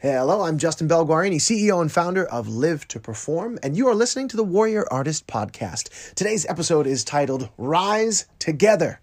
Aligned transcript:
Hello, 0.00 0.42
I'm 0.42 0.58
Justin 0.58 0.86
Belguarini, 0.86 1.40
CEO 1.40 1.82
and 1.82 1.90
founder 1.90 2.24
of 2.24 2.46
Live 2.46 2.86
to 2.86 3.00
Perform, 3.00 3.58
and 3.64 3.76
you 3.76 3.88
are 3.88 3.96
listening 3.96 4.28
to 4.28 4.36
the 4.36 4.44
Warrior 4.44 4.86
Artist 4.92 5.26
Podcast. 5.26 6.14
Today's 6.14 6.46
episode 6.46 6.86
is 6.86 7.02
titled 7.02 7.48
Rise 7.58 8.26
Together. 8.38 9.00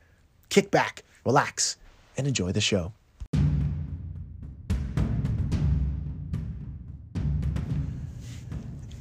Kick 0.47 0.71
back, 0.71 1.03
relax, 1.25 1.75
and 2.17 2.25
enjoy 2.27 2.53
the 2.53 2.61
show. 2.61 2.93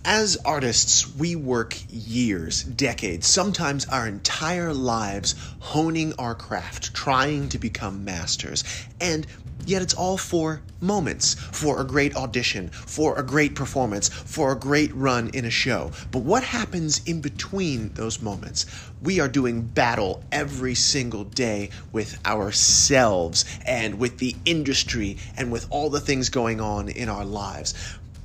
As 0.04 0.36
artists, 0.44 1.14
we 1.14 1.36
work 1.36 1.76
years, 1.88 2.64
decades, 2.64 3.28
sometimes 3.28 3.86
our 3.86 4.08
entire 4.08 4.74
lives 4.74 5.36
honing 5.60 6.12
our 6.18 6.34
craft, 6.34 6.92
trying 6.92 7.48
to 7.50 7.58
become 7.58 8.04
masters. 8.04 8.64
And 9.00 9.26
yet 9.66 9.82
it's 9.82 9.94
all 9.94 10.16
for 10.16 10.62
moments, 10.80 11.34
for 11.34 11.80
a 11.80 11.84
great 11.84 12.16
audition, 12.16 12.68
for 12.68 13.18
a 13.18 13.22
great 13.22 13.54
performance, 13.54 14.08
for 14.08 14.52
a 14.52 14.58
great 14.58 14.94
run 14.94 15.28
in 15.30 15.44
a 15.44 15.50
show. 15.50 15.90
But 16.10 16.20
what 16.20 16.42
happens 16.42 17.00
in 17.06 17.20
between 17.20 17.90
those 17.94 18.20
moments? 18.22 18.66
We 19.02 19.20
are 19.20 19.28
doing 19.28 19.62
battle 19.62 20.22
every 20.30 20.74
single 20.74 21.24
day 21.24 21.70
with 21.92 22.18
ourselves 22.26 23.44
and 23.66 23.98
with 23.98 24.18
the 24.18 24.36
industry 24.44 25.18
and 25.36 25.50
with 25.50 25.66
all 25.70 25.90
the 25.90 26.00
things 26.00 26.28
going 26.28 26.60
on 26.60 26.88
in 26.88 27.08
our 27.08 27.24
lives. 27.24 27.74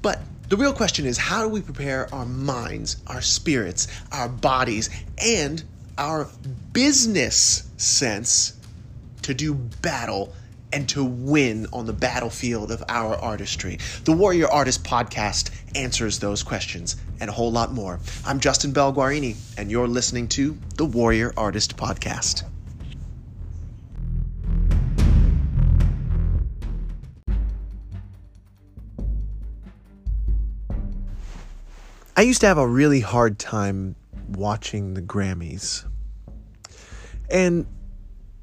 But 0.02 0.20
the 0.50 0.58
real 0.58 0.74
question 0.74 1.06
is 1.06 1.18
how 1.18 1.44
do 1.44 1.50
we 1.50 1.62
prepare 1.62 2.14
our 2.14 2.26
minds, 2.26 2.98
our 3.08 3.22
spirits, 3.22 3.88
our 4.12 4.28
bodies, 4.28 4.90
and 5.18 5.64
our 5.98 6.28
business 6.74 7.70
sense 7.78 8.54
to 9.22 9.34
do 9.34 9.54
battle 9.54 10.34
and 10.72 10.88
to 10.90 11.04
win 11.04 11.68
on 11.74 11.86
the 11.86 11.94
battlefield 11.94 12.72
of 12.72 12.84
our 12.88 13.16
artistry? 13.16 13.80
The 14.04 14.12
Warrior 14.12 14.48
Artist 14.48 14.84
Podcast 14.84 15.52
answers 15.76 16.20
those 16.20 16.44
questions 16.44 16.96
and 17.20 17.30
a 17.30 17.34
whole 17.34 17.52
lot 17.52 17.72
more. 17.72 18.00
I'm 18.26 18.40
Justin 18.40 18.72
Belguarini, 18.72 19.36
and 19.58 19.72
you're 19.72 19.88
listening 19.88 20.28
to 20.30 20.58
the 20.76 20.86
Warrior 20.86 21.34
Artist 21.36 21.78
Podcast. 21.78 22.44
I 32.16 32.24
used 32.24 32.42
to 32.42 32.48
have 32.48 32.58
a 32.58 32.68
really 32.68 33.00
hard 33.00 33.40
time 33.40 33.96
watching 34.28 34.94
the 34.94 35.02
Grammys. 35.02 35.86
And 37.32 37.66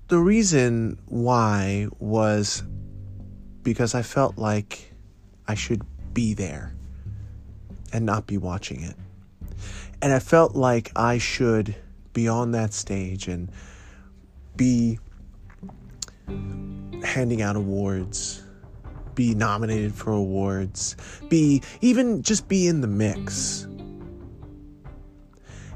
the 0.08 0.18
reason 0.18 0.98
why 1.06 1.88
was 1.98 2.62
because 3.62 3.94
I 3.94 4.02
felt 4.02 4.38
like 4.38 4.92
I 5.48 5.54
should 5.54 5.82
be 6.14 6.34
there 6.34 6.74
and 7.92 8.06
not 8.06 8.26
be 8.26 8.38
watching 8.38 8.82
it. 8.82 8.94
And 10.00 10.12
I 10.12 10.20
felt 10.20 10.54
like 10.54 10.92
I 10.94 11.18
should 11.18 11.74
be 12.12 12.28
on 12.28 12.52
that 12.52 12.72
stage 12.72 13.26
and 13.26 13.50
be 14.56 14.98
handing 17.02 17.42
out 17.42 17.56
awards, 17.56 18.42
be 19.14 19.34
nominated 19.34 19.94
for 19.94 20.12
awards, 20.12 20.96
be 21.28 21.62
even 21.80 22.22
just 22.22 22.46
be 22.46 22.68
in 22.68 22.80
the 22.80 22.86
mix. 22.86 23.64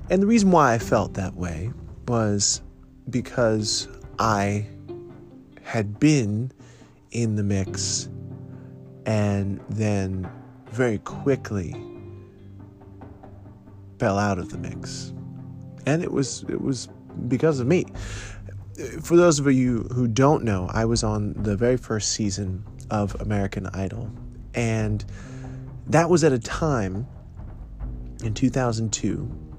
And 0.08 0.22
the 0.22 0.26
reason 0.26 0.50
why 0.50 0.74
I 0.74 0.78
felt 0.78 1.14
that 1.14 1.34
way 1.34 1.72
was 2.06 2.62
because 3.08 3.88
I 4.20 4.66
had 5.62 5.98
been 5.98 6.52
in 7.10 7.36
the 7.36 7.42
mix 7.42 8.06
and 9.06 9.58
then 9.70 10.30
very 10.66 10.98
quickly 10.98 11.74
fell 13.98 14.18
out 14.18 14.38
of 14.38 14.50
the 14.50 14.58
mix. 14.58 15.14
And 15.86 16.02
it 16.02 16.12
was 16.12 16.44
it 16.50 16.60
was 16.60 16.90
because 17.28 17.60
of 17.60 17.66
me. 17.66 17.86
For 19.00 19.16
those 19.16 19.38
of 19.38 19.50
you 19.50 19.88
who 19.94 20.06
don't 20.06 20.44
know, 20.44 20.68
I 20.70 20.84
was 20.84 21.02
on 21.02 21.32
the 21.42 21.56
very 21.56 21.78
first 21.78 22.12
season 22.12 22.62
of 22.90 23.18
American 23.22 23.68
Idol. 23.68 24.10
And 24.54 25.02
that 25.86 26.10
was 26.10 26.24
at 26.24 26.32
a 26.32 26.38
time 26.38 27.06
in 28.22 28.34
2002, 28.34 29.49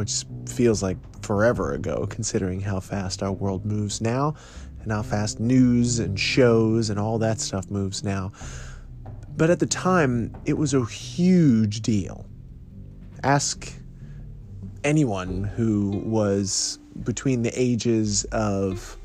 which 0.00 0.24
feels 0.48 0.82
like 0.82 0.96
forever 1.22 1.74
ago, 1.74 2.06
considering 2.08 2.58
how 2.58 2.80
fast 2.80 3.22
our 3.22 3.32
world 3.32 3.66
moves 3.66 4.00
now 4.00 4.34
and 4.82 4.90
how 4.90 5.02
fast 5.02 5.38
news 5.38 5.98
and 5.98 6.18
shows 6.18 6.88
and 6.88 6.98
all 6.98 7.18
that 7.18 7.38
stuff 7.38 7.70
moves 7.70 8.02
now. 8.02 8.32
But 9.36 9.50
at 9.50 9.58
the 9.58 9.66
time, 9.66 10.34
it 10.46 10.54
was 10.54 10.72
a 10.72 10.82
huge 10.86 11.82
deal. 11.82 12.24
Ask 13.24 13.70
anyone 14.84 15.44
who 15.44 16.02
was 16.06 16.78
between 17.04 17.42
the 17.42 17.52
ages 17.54 18.24
of, 18.32 18.96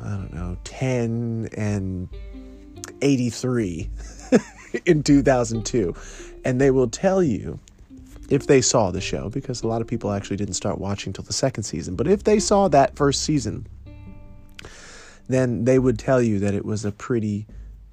I 0.00 0.10
don't 0.10 0.32
know, 0.32 0.56
10 0.62 1.48
and 1.56 2.08
83 3.02 3.90
in 4.86 5.02
2002. 5.02 5.92
And 6.44 6.60
they 6.60 6.70
will 6.70 6.88
tell 6.88 7.20
you 7.20 7.58
if 8.28 8.46
they 8.46 8.60
saw 8.60 8.90
the 8.90 9.00
show, 9.00 9.30
because 9.30 9.62
a 9.62 9.66
lot 9.66 9.80
of 9.80 9.86
people 9.86 10.12
actually 10.12 10.36
didn't 10.36 10.54
start 10.54 10.78
watching 10.78 11.12
till 11.12 11.24
the 11.24 11.32
second 11.32 11.62
season, 11.64 11.96
but 11.96 12.06
if 12.06 12.24
they 12.24 12.38
saw 12.38 12.68
that 12.68 12.96
first 12.96 13.22
season, 13.22 13.66
then 15.28 15.64
they 15.64 15.78
would 15.78 15.98
tell 15.98 16.22
you 16.22 16.38
that 16.38 16.54
it 16.54 16.64
was 16.64 16.84
a 16.84 16.92
pretty 16.92 17.46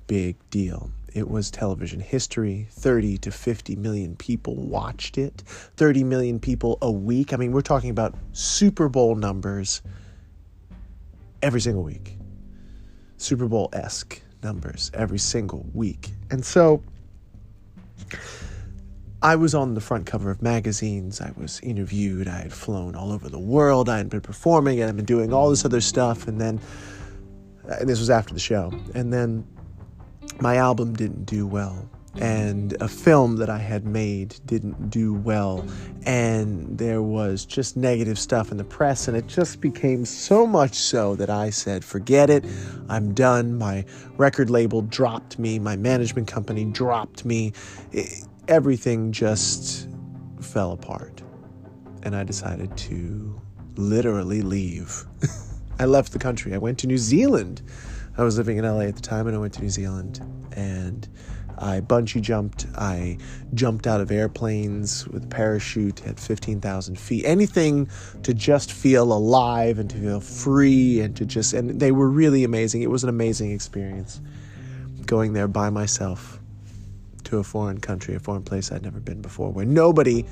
big 0.08 0.38
deal. 0.50 0.92
It 1.14 1.30
was 1.30 1.50
television 1.50 2.02
history. 2.02 2.68
30 2.72 3.18
to 3.20 3.32
50 3.32 3.78
million 3.78 4.18
people 4.18 4.56
watched 4.56 5.18
it. 5.18 5.44
30 5.46 6.04
million 6.04 6.40
people 6.40 6.78
a 6.82 6.92
week. 6.92 7.34
I 7.34 7.38
mean, 7.38 7.54
we're 7.54 7.62
talking 7.62 7.90
about 7.90 8.16
Super 8.34 8.90
Bowl 8.90 9.16
numbers 9.16 9.82
every 11.42 11.62
single 11.62 11.84
week. 11.84 12.18
Super 13.18 13.48
Bowl 13.48 13.70
esque 13.72 14.22
numbers 14.44 14.92
every 14.94 15.18
single 15.18 15.66
week. 15.74 16.10
And 16.32 16.46
so 16.46 16.84
I 19.26 19.36
was 19.36 19.56
on 19.56 19.74
the 19.74 19.82
front 19.82 20.06
cover 20.06 20.30
of 20.30 20.44
magazines. 20.44 21.20
I 21.20 21.32
was 21.36 21.60
interviewed. 21.62 22.28
I 22.28 22.42
had 22.42 22.54
flown 22.54 22.94
all 22.94 23.12
over 23.12 23.28
the 23.28 23.40
world. 23.40 23.90
I 23.90 23.98
had 23.98 24.08
been 24.08 24.22
performing 24.22 24.80
and 24.80 24.88
I'd 24.88 24.96
been 24.96 25.04
doing 25.04 25.34
all 25.34 25.50
this 25.50 25.66
other 25.66 25.82
stuff. 25.82 26.28
And 26.28 26.40
then, 26.40 26.62
and 27.68 27.90
this 27.90 27.98
was 27.98 28.12
after 28.12 28.36
the 28.36 28.40
show. 28.40 28.72
And 28.94 29.12
then 29.12 29.48
my 30.40 30.58
album 30.58 30.94
didn't 30.94 31.26
do 31.26 31.48
well 31.48 31.90
and 32.18 32.74
a 32.82 32.88
film 32.88 33.38
that 33.38 33.50
I 33.50 33.58
had 33.58 33.86
made 33.86 34.36
didn't 34.46 34.90
do 34.90 35.14
well, 35.14 35.66
and 36.06 36.78
there 36.78 37.02
was 37.02 37.46
just 37.46 37.76
negative 37.76 38.18
stuff 38.18 38.52
in 38.52 38.58
the 38.58 38.64
press, 38.64 39.08
and 39.08 39.18
it 39.18 39.28
just 39.28 39.60
became 39.62 40.06
so 40.06 40.46
much 40.46 40.76
so 40.76 41.16
that 41.16 41.30
I 41.30 41.50
said, 41.50 41.84
Forget 41.84 42.30
it, 42.30 42.46
I'm 42.90 43.14
done. 43.14 43.58
My 43.58 43.86
record 44.18 44.50
label 44.50 44.82
dropped 44.82 45.38
me, 45.40 45.60
my 45.60 45.76
management 45.76 46.28
company 46.28 46.66
dropped 46.66 47.26
me, 47.26 47.54
it, 47.92 48.26
everything 48.48 49.12
just 49.12 49.90
fell 50.40 50.72
apart, 50.72 51.22
and 52.04 52.16
I 52.16 52.24
decided 52.24 52.76
to 52.78 53.42
literally 53.76 54.42
leave. 54.42 55.06
I 55.80 55.86
left 55.86 56.14
the 56.14 56.20
country, 56.20 56.54
I 56.54 56.58
went 56.58 56.80
to 56.80 56.88
New 56.88 56.98
Zealand. 56.98 57.62
I 58.18 58.24
was 58.24 58.38
living 58.38 58.56
in 58.56 58.64
LA 58.64 58.84
at 58.84 58.96
the 58.96 59.02
time, 59.02 59.28
and 59.28 59.36
I 59.36 59.40
went 59.40 59.54
to 59.56 59.62
New 59.62 59.70
Zealand, 59.70 60.22
and 60.54 61.06
I 61.58 61.82
bungee 61.82 62.22
jumped. 62.22 62.66
I 62.76 63.18
jumped 63.54 63.88
out 63.88 64.02
of 64.02 64.12
airplanes 64.12 65.08
with 65.08 65.26
a 65.26 65.28
parachute 65.28 66.06
at 66.06 66.20
15,000 66.20 67.00
feet. 67.00 67.26
Anything 67.26 67.90
to 68.24 68.34
just 68.34 68.72
feel 68.72 69.14
alive 69.14 69.80
and 69.80 69.90
to 69.90 69.98
feel 69.98 70.20
free 70.20 71.00
and 71.00 71.16
to 71.16 71.26
just, 71.26 71.54
and 71.54 71.80
they 71.80 71.92
were 71.92 72.10
really 72.10 72.44
amazing. 72.44 72.82
It 72.82 72.90
was 72.90 73.04
an 73.04 73.10
amazing 73.10 73.52
experience 73.52 74.22
going 75.06 75.34
there 75.34 75.48
by 75.48 75.70
myself 75.70 76.40
to 77.26 77.40
a 77.40 77.44
foreign 77.44 77.80
country, 77.80 78.16
a 78.16 78.20
foreign 78.20 78.44
place 78.44 78.72
I'd 78.72 78.84
never 78.84 79.00
been 79.00 79.22
before, 79.22 79.52
where 79.52 79.66
nobody, 79.66 80.26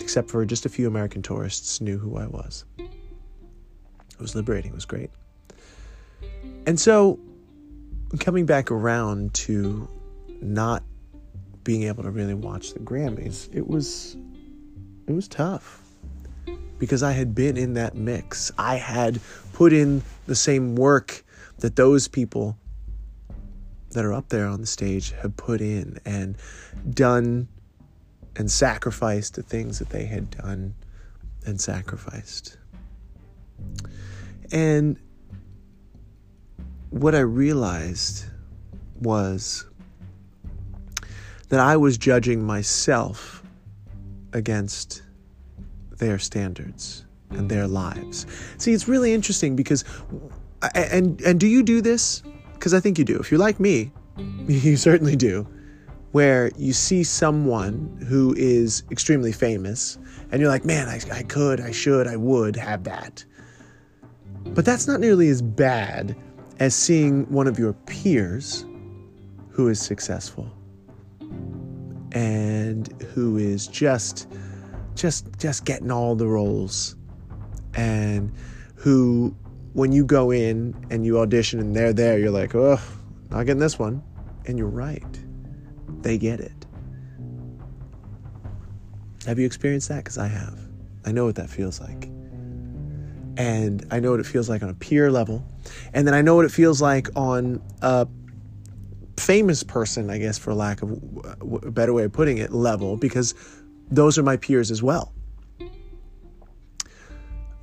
except 0.00 0.30
for 0.30 0.44
just 0.44 0.66
a 0.66 0.68
few 0.68 0.86
American 0.86 1.22
tourists, 1.22 1.80
knew 1.80 1.98
who 1.98 2.16
I 2.16 2.26
was. 2.26 2.64
It 2.78 4.20
was 4.20 4.34
liberating, 4.34 4.72
it 4.72 4.74
was 4.74 4.84
great. 4.84 5.10
And 6.66 6.80
so, 6.80 7.18
coming 8.20 8.46
back 8.46 8.70
around 8.70 9.34
to 9.34 9.88
not 10.42 10.82
being 11.64 11.84
able 11.84 12.02
to 12.04 12.10
really 12.10 12.34
watch 12.34 12.72
the 12.72 12.80
Grammys, 12.80 13.48
it 13.52 13.66
was 13.66 14.16
it 15.06 15.12
was 15.12 15.28
tough 15.28 15.82
because 16.78 17.02
I 17.02 17.12
had 17.12 17.34
been 17.34 17.56
in 17.56 17.74
that 17.74 17.94
mix. 17.94 18.52
I 18.58 18.76
had 18.76 19.20
put 19.52 19.72
in 19.72 20.02
the 20.26 20.34
same 20.34 20.76
work 20.76 21.24
that 21.58 21.76
those 21.76 22.08
people 22.08 22.56
that 23.90 24.04
are 24.04 24.12
up 24.12 24.28
there 24.28 24.46
on 24.46 24.60
the 24.60 24.66
stage 24.66 25.12
have 25.22 25.36
put 25.36 25.60
in 25.60 25.98
and 26.04 26.36
done 26.90 27.48
and 28.36 28.50
sacrificed 28.50 29.34
the 29.34 29.42
things 29.42 29.78
that 29.78 29.88
they 29.88 30.04
had 30.04 30.30
done 30.30 30.74
and 31.46 31.60
sacrificed. 31.60 32.58
And 34.52 34.98
what 36.90 37.14
I 37.14 37.20
realized 37.20 38.26
was 39.00 39.64
that 41.48 41.60
I 41.60 41.76
was 41.76 41.96
judging 41.96 42.42
myself 42.42 43.42
against 44.32 45.02
their 45.98 46.18
standards 46.18 47.04
and 47.30 47.48
their 47.48 47.66
lives. 47.66 48.26
See, 48.58 48.72
it's 48.72 48.88
really 48.88 49.12
interesting 49.12 49.56
because 49.56 49.84
and 50.74 51.20
and 51.22 51.38
do 51.38 51.46
you 51.46 51.62
do 51.62 51.80
this? 51.80 52.22
Cuz 52.58 52.74
I 52.74 52.80
think 52.80 52.98
you 52.98 53.04
do. 53.04 53.18
If 53.18 53.30
you're 53.30 53.40
like 53.40 53.60
me, 53.60 53.92
you 54.46 54.76
certainly 54.76 55.16
do. 55.16 55.46
Where 56.12 56.50
you 56.56 56.72
see 56.72 57.04
someone 57.04 58.04
who 58.08 58.34
is 58.38 58.84
extremely 58.90 59.32
famous 59.32 59.98
and 60.30 60.40
you're 60.40 60.50
like, 60.50 60.64
man, 60.64 60.88
I, 60.88 61.00
I 61.12 61.22
could, 61.22 61.60
I 61.60 61.70
should, 61.70 62.06
I 62.06 62.16
would 62.16 62.56
have 62.56 62.84
that. 62.84 63.24
But 64.44 64.64
that's 64.64 64.86
not 64.86 64.98
nearly 64.98 65.28
as 65.28 65.42
bad 65.42 66.16
as 66.58 66.74
seeing 66.74 67.30
one 67.30 67.46
of 67.46 67.58
your 67.58 67.74
peers 67.74 68.64
who 69.50 69.68
is 69.68 69.78
successful 69.78 70.50
and 72.16 72.90
who 73.12 73.36
is 73.36 73.66
just 73.66 74.26
just 74.94 75.26
just 75.38 75.66
getting 75.66 75.90
all 75.90 76.14
the 76.14 76.26
roles. 76.26 76.96
And 77.74 78.32
who 78.74 79.36
when 79.74 79.92
you 79.92 80.02
go 80.06 80.30
in 80.30 80.74
and 80.90 81.04
you 81.04 81.20
audition 81.20 81.60
and 81.60 81.76
they're 81.76 81.92
there 81.92 82.18
you're 82.18 82.30
like 82.30 82.54
oh 82.54 82.80
not 83.30 83.44
getting 83.44 83.60
this 83.60 83.78
one. 83.78 84.02
And 84.46 84.56
you're 84.56 84.68
right. 84.68 85.04
They 86.00 86.16
get 86.16 86.40
it. 86.40 86.66
Have 89.26 89.38
you 89.38 89.44
experienced 89.44 89.88
that? 89.88 90.04
Because 90.04 90.18
i 90.18 90.28
have. 90.28 90.58
I 91.04 91.12
know 91.12 91.26
what 91.26 91.34
that 91.34 91.50
feels 91.50 91.80
like. 91.80 92.04
And 93.36 93.84
I 93.90 94.00
know 94.00 94.12
what 94.12 94.20
it 94.20 94.26
feels 94.26 94.48
like 94.48 94.62
on 94.62 94.70
a 94.70 94.74
peer 94.74 95.10
level, 95.10 95.44
and 95.92 96.06
then 96.06 96.14
I 96.14 96.22
know 96.22 96.36
what 96.36 96.46
it 96.46 96.52
feels 96.52 96.80
like 96.80 97.08
on 97.16 97.60
a 97.82 98.06
famous 99.18 99.62
person, 99.62 100.10
I 100.10 100.18
guess, 100.18 100.38
for 100.38 100.54
lack 100.54 100.82
of 100.82 100.90
a 101.62 101.70
better 101.70 101.92
way 101.92 102.04
of 102.04 102.12
putting 102.12 102.38
it, 102.38 102.52
level, 102.52 102.96
because 102.96 103.34
those 103.90 104.18
are 104.18 104.22
my 104.22 104.36
peers 104.36 104.70
as 104.70 104.82
well. 104.82 105.12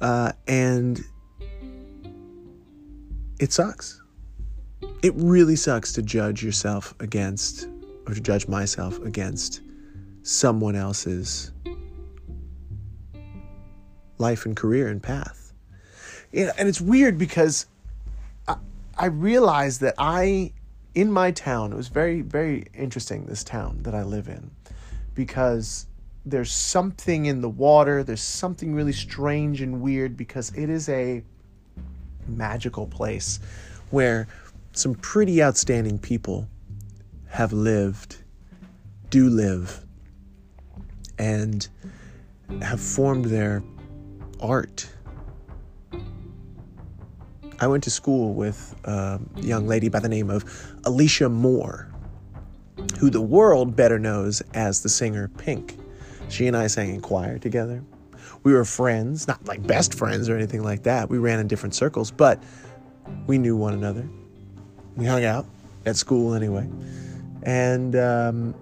Uh, 0.01 0.31
and 0.47 1.03
it 3.39 3.53
sucks. 3.53 4.01
It 5.01 5.13
really 5.15 5.55
sucks 5.55 5.94
to 5.94 6.01
judge 6.01 6.44
yourself 6.44 6.94
against, 7.00 7.67
or 8.07 8.13
to 8.13 8.21
judge 8.21 8.47
myself 8.47 9.00
against 9.01 9.61
someone 10.23 10.75
else's 10.75 11.51
life 14.17 14.45
and 14.45 14.55
career 14.55 14.88
and 14.88 15.03
path 15.03 15.44
you 16.33 16.47
know, 16.47 16.51
and 16.57 16.67
it's 16.67 16.81
weird 16.81 17.17
because 17.17 17.67
I, 18.47 18.57
I 18.97 19.05
realized 19.05 19.81
that 19.81 19.94
I, 19.97 20.51
in 20.95 21.11
my 21.11 21.31
town, 21.31 21.71
it 21.71 21.75
was 21.75 21.87
very, 21.87 22.21
very 22.21 22.65
interesting, 22.73 23.25
this 23.25 23.43
town 23.43 23.79
that 23.83 23.95
I 23.95 24.03
live 24.03 24.27
in, 24.27 24.51
because 25.15 25.87
there's 26.25 26.51
something 26.51 27.25
in 27.25 27.41
the 27.41 27.49
water, 27.49 28.03
there's 28.03 28.21
something 28.21 28.73
really 28.73 28.93
strange 28.93 29.61
and 29.61 29.81
weird 29.81 30.15
because 30.15 30.51
it 30.55 30.69
is 30.69 30.87
a 30.89 31.23
magical 32.27 32.87
place 32.87 33.39
where 33.89 34.27
some 34.71 34.95
pretty 34.95 35.43
outstanding 35.43 35.99
people 35.99 36.47
have 37.27 37.51
lived, 37.51 38.17
do 39.09 39.29
live, 39.29 39.83
and 41.17 41.67
have 42.61 42.79
formed 42.79 43.25
their 43.25 43.63
art 44.39 44.87
I 47.59 47.67
went 47.67 47.83
to 47.83 47.89
school 47.89 48.33
with 48.33 48.75
a 48.83 49.19
young 49.38 49.67
lady 49.67 49.89
by 49.89 50.00
the 50.00 50.09
name 50.09 50.29
of 50.29 50.44
Alicia 50.85 51.29
Moore, 51.29 51.88
who 53.00 53.09
the 53.09 53.21
world 53.21 53.75
better 53.75 54.00
knows 54.00 54.41
as 54.53 54.81
the 54.81 54.89
singer 54.89 55.29
Pink. 55.38 55.77
She 56.29 56.47
and 56.47 56.57
I 56.57 56.67
sang 56.67 56.94
in 56.94 57.01
choir 57.01 57.38
together. 57.38 57.83
We 58.44 58.53
were 58.53 58.65
friends, 58.65 59.27
not 59.27 59.45
like 59.47 59.65
best 59.65 59.94
friends 59.94 60.27
or 60.29 60.35
anything 60.35 60.63
like 60.63 60.83
that. 60.83 61.09
We 61.09 61.17
ran 61.17 61.39
in 61.39 61.47
different 61.47 61.75
circles, 61.75 62.11
but 62.11 62.41
we 63.27 63.38
knew 63.38 63.55
one 63.55 63.73
another. 63.73 64.07
We 64.95 65.05
hung 65.05 65.23
out 65.23 65.45
at 65.85 65.95
school 65.95 66.33
anyway. 66.33 66.69
And 67.44 67.95
um, 67.95 68.55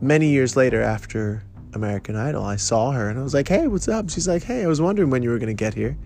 many 0.00 0.28
years 0.28 0.56
later, 0.56 0.82
after 0.82 1.42
American 1.74 2.16
Idol, 2.16 2.44
I 2.44 2.56
saw 2.56 2.92
her 2.92 3.08
and 3.08 3.18
I 3.18 3.22
was 3.22 3.34
like, 3.34 3.48
hey, 3.48 3.66
what's 3.66 3.88
up? 3.88 4.10
She's 4.10 4.28
like, 4.28 4.42
hey, 4.42 4.62
I 4.62 4.66
was 4.66 4.80
wondering 4.80 5.10
when 5.10 5.22
you 5.22 5.30
were 5.30 5.38
going 5.38 5.54
to 5.54 5.54
get 5.54 5.74
here 5.74 5.96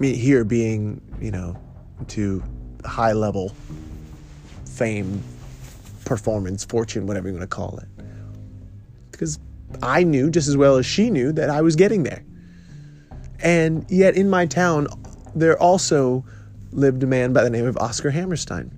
here 0.00 0.44
being, 0.44 1.00
you 1.20 1.30
know, 1.30 1.58
to 2.08 2.42
high 2.84 3.12
level 3.12 3.54
fame, 4.64 5.22
performance, 6.04 6.64
fortune, 6.64 7.06
whatever 7.06 7.28
you 7.28 7.34
want 7.34 7.42
to 7.42 7.54
call 7.54 7.78
it. 7.78 7.88
Because 9.10 9.38
I 9.82 10.02
knew 10.02 10.30
just 10.30 10.48
as 10.48 10.56
well 10.56 10.76
as 10.76 10.84
she 10.84 11.10
knew 11.10 11.32
that 11.32 11.48
I 11.48 11.62
was 11.62 11.76
getting 11.76 12.02
there. 12.02 12.24
And 13.40 13.86
yet 13.88 14.16
in 14.16 14.28
my 14.28 14.46
town, 14.46 14.86
there 15.34 15.60
also 15.60 16.24
lived 16.72 17.02
a 17.02 17.06
man 17.06 17.32
by 17.32 17.42
the 17.42 17.50
name 17.50 17.66
of 17.66 17.76
Oscar 17.78 18.10
Hammerstein. 18.10 18.70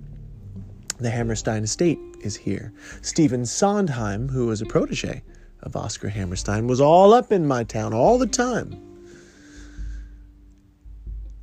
The 0.99 1.09
Hammerstein 1.09 1.63
estate 1.63 1.99
is 2.21 2.35
here. 2.35 2.73
Stephen 3.01 3.45
Sondheim, 3.45 4.29
who 4.29 4.47
was 4.47 4.61
a 4.61 4.65
protege 4.65 5.21
of 5.63 5.75
Oscar 5.75 6.09
Hammerstein, 6.09 6.67
was 6.67 6.81
all 6.81 7.13
up 7.13 7.31
in 7.31 7.45
my 7.45 7.63
town 7.63 7.93
all 7.93 8.17
the 8.17 8.27
time 8.27 8.88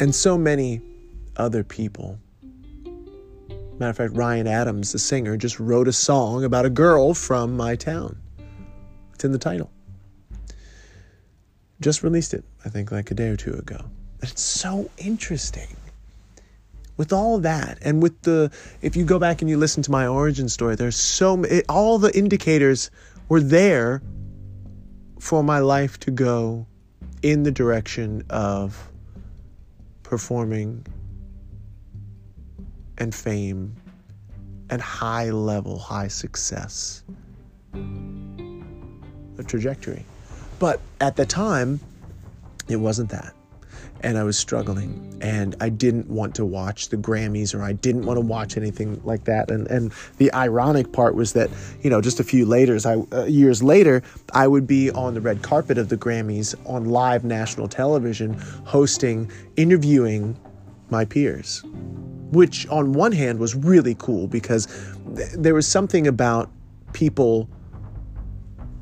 and 0.01 0.15
so 0.15 0.37
many 0.37 0.81
other 1.37 1.65
people. 1.65 2.19
Matter 3.79 3.91
of 3.91 3.97
fact, 3.97 4.17
Ryan 4.17 4.47
Adams, 4.47 4.93
the 4.93 4.99
singer, 4.99 5.37
just 5.37 5.61
wrote 5.61 5.87
a 5.87 5.93
song 5.93 6.45
about 6.45 6.65
a 6.65 6.71
girl 6.71 7.13
from 7.13 7.57
my 7.57 7.77
town. 7.77 8.17
It's 9.13 9.25
in 9.25 9.33
the 9.33 9.39
title. 9.39 9.71
Just 11.81 12.03
released 12.03 12.33
it, 12.33 12.45
I 12.65 12.71
think, 12.71 12.91
like 12.91 13.11
a 13.11 13.15
day 13.15 13.29
or 13.29 13.37
two 13.37 13.53
ago. 13.53 13.77
And 14.23 14.31
it's 14.31 14.43
so 14.43 14.91
interesting. 14.97 15.77
With 16.97 17.13
all 17.13 17.39
that, 17.41 17.79
and 17.83 18.03
with 18.03 18.23
the, 18.23 18.51
if 18.81 18.97
you 18.97 19.05
go 19.05 19.19
back 19.19 19.43
and 19.43 19.51
you 19.51 19.59
listen 19.59 19.83
to 19.83 19.91
my 19.91 20.07
origin 20.07 20.49
story, 20.49 20.75
there's 20.75 20.97
so 20.97 21.45
all 21.69 21.99
the 21.99 22.17
indicators 22.17 22.91
were 23.29 23.43
there 23.43 24.01
for 25.19 25.43
my 25.43 25.59
life 25.59 26.01
to 26.01 26.11
go 26.11 26.67
in 27.23 27.43
the 27.43 27.51
direction 27.51 28.25
of 28.31 28.91
performing 30.09 30.87
and 32.99 33.13
fame 33.13 33.75
and 34.71 34.81
high 34.81 35.31
level, 35.31 35.79
high 35.79 36.09
success. 36.09 37.03
A 37.75 39.45
trajectory. 39.45 40.05
But 40.59 40.81
at 41.01 41.17
the 41.17 41.27
time, 41.27 41.81
it 42.69 42.77
wasn't 42.77 43.11
that 43.11 43.35
and 44.01 44.19
I 44.19 44.25
was 44.25 44.39
struggling. 44.39 45.03
And 45.21 45.57
I 45.61 45.69
didn't 45.69 46.09
want 46.09 46.35
to 46.37 46.45
watch 46.45 46.91
the 46.91 46.97
Grammys 46.97 47.55
or 47.55 47.63
I 47.63 47.73
didn't 47.73 48.05
want 48.05 48.19
to 48.19 48.21
watch 48.21 48.57
anything 48.57 49.01
like 49.05 49.25
that. 49.25 49.51
And 49.51 49.67
and 49.69 49.93
the 50.19 50.33
ironic 50.33 50.93
part 50.93 51.15
was 51.15 51.33
that 51.33 51.51
you 51.83 51.91
know 51.91 52.01
just 52.01 52.21
a 52.21 52.25
few 52.25 52.45
later 52.47 52.79
I, 52.85 53.17
uh, 53.17 53.25
years 53.25 53.63
later 53.63 54.03
I 54.33 54.47
would 54.47 54.67
be 54.67 54.91
on 54.91 55.15
the 55.15 55.21
red 55.21 55.43
carpet 55.43 55.79
of 55.79 55.89
the 55.89 55.97
Grammys 55.97 56.55
on 56.67 56.87
live 56.87 57.25
national 57.25 57.69
television 57.69 58.35
hosting 58.65 59.31
interviewing 59.57 60.37
my 60.91 61.05
peers 61.05 61.63
which 62.31 62.67
on 62.69 62.93
one 62.93 63.13
hand 63.13 63.39
was 63.39 63.55
really 63.55 63.95
cool 63.99 64.27
because 64.27 64.67
th- 65.17 65.31
there 65.33 65.55
was 65.55 65.67
something 65.67 66.07
about 66.07 66.51
people 66.93 67.49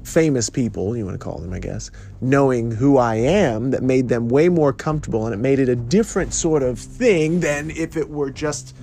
famous 0.04 0.50
people, 0.50 0.96
you 0.96 1.04
want 1.04 1.18
to 1.18 1.24
call 1.24 1.38
them, 1.38 1.52
I 1.52 1.58
guess, 1.58 1.90
knowing 2.20 2.70
who 2.70 2.98
I 2.98 3.16
am 3.16 3.70
that 3.70 3.82
made 3.82 4.08
them 4.08 4.28
way 4.28 4.48
more 4.48 4.72
comfortable 4.72 5.24
and 5.24 5.34
it 5.34 5.38
made 5.38 5.58
it 5.58 5.68
a 5.68 5.76
different 5.76 6.34
sort 6.34 6.62
of 6.62 6.78
thing 6.78 7.40
than 7.40 7.70
if 7.70 7.96
it 7.96 8.08
were 8.08 8.30
just 8.30 8.76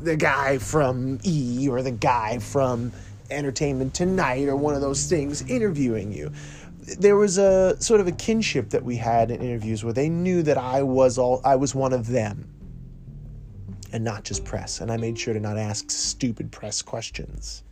the 0.00 0.16
guy 0.16 0.58
from 0.58 1.18
E 1.24 1.68
or 1.68 1.82
the 1.82 1.90
guy 1.90 2.38
from 2.38 2.92
Entertainment 3.30 3.94
Tonight 3.94 4.48
or 4.48 4.56
one 4.56 4.74
of 4.74 4.80
those 4.80 5.08
things 5.08 5.42
interviewing 5.42 6.12
you. 6.12 6.30
There 6.98 7.16
was 7.16 7.38
a 7.38 7.80
sort 7.80 8.00
of 8.00 8.08
a 8.08 8.12
kinship 8.12 8.70
that 8.70 8.84
we 8.84 8.96
had 8.96 9.30
in 9.30 9.40
interviews 9.40 9.84
where 9.84 9.92
they 9.92 10.08
knew 10.08 10.42
that 10.42 10.58
I 10.58 10.82
was 10.82 11.18
all 11.18 11.40
I 11.44 11.56
was 11.56 11.74
one 11.74 11.92
of 11.92 12.08
them 12.08 12.48
and 13.92 14.02
not 14.02 14.24
just 14.24 14.44
press 14.44 14.80
and 14.80 14.90
I 14.90 14.96
made 14.96 15.18
sure 15.18 15.34
to 15.34 15.40
not 15.40 15.56
ask 15.56 15.90
stupid 15.90 16.50
press 16.50 16.82
questions. 16.82 17.62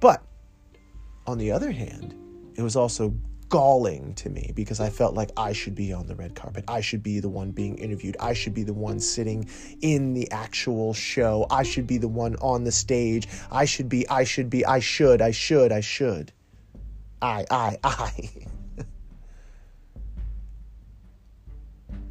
But 0.00 0.22
on 1.28 1.36
the 1.36 1.52
other 1.52 1.70
hand, 1.70 2.14
it 2.56 2.62
was 2.62 2.74
also 2.74 3.14
galling 3.50 4.14
to 4.14 4.30
me 4.30 4.50
because 4.54 4.80
I 4.80 4.88
felt 4.88 5.14
like 5.14 5.30
I 5.36 5.52
should 5.52 5.74
be 5.74 5.92
on 5.92 6.06
the 6.06 6.14
red 6.16 6.34
carpet. 6.34 6.64
I 6.66 6.80
should 6.80 7.02
be 7.02 7.20
the 7.20 7.28
one 7.28 7.50
being 7.50 7.76
interviewed. 7.76 8.16
I 8.18 8.32
should 8.32 8.54
be 8.54 8.62
the 8.62 8.72
one 8.72 8.98
sitting 8.98 9.46
in 9.82 10.14
the 10.14 10.30
actual 10.32 10.94
show. 10.94 11.46
I 11.50 11.64
should 11.64 11.86
be 11.86 11.98
the 11.98 12.08
one 12.08 12.36
on 12.36 12.64
the 12.64 12.72
stage. 12.72 13.28
I 13.50 13.66
should 13.66 13.90
be, 13.90 14.08
I 14.08 14.24
should 14.24 14.48
be, 14.48 14.64
I 14.64 14.78
should, 14.80 15.20
I 15.20 15.30
should, 15.30 15.70
I 15.70 15.80
should. 15.80 16.32
I, 17.20 17.44
I, 17.50 17.76
I. 17.84 18.30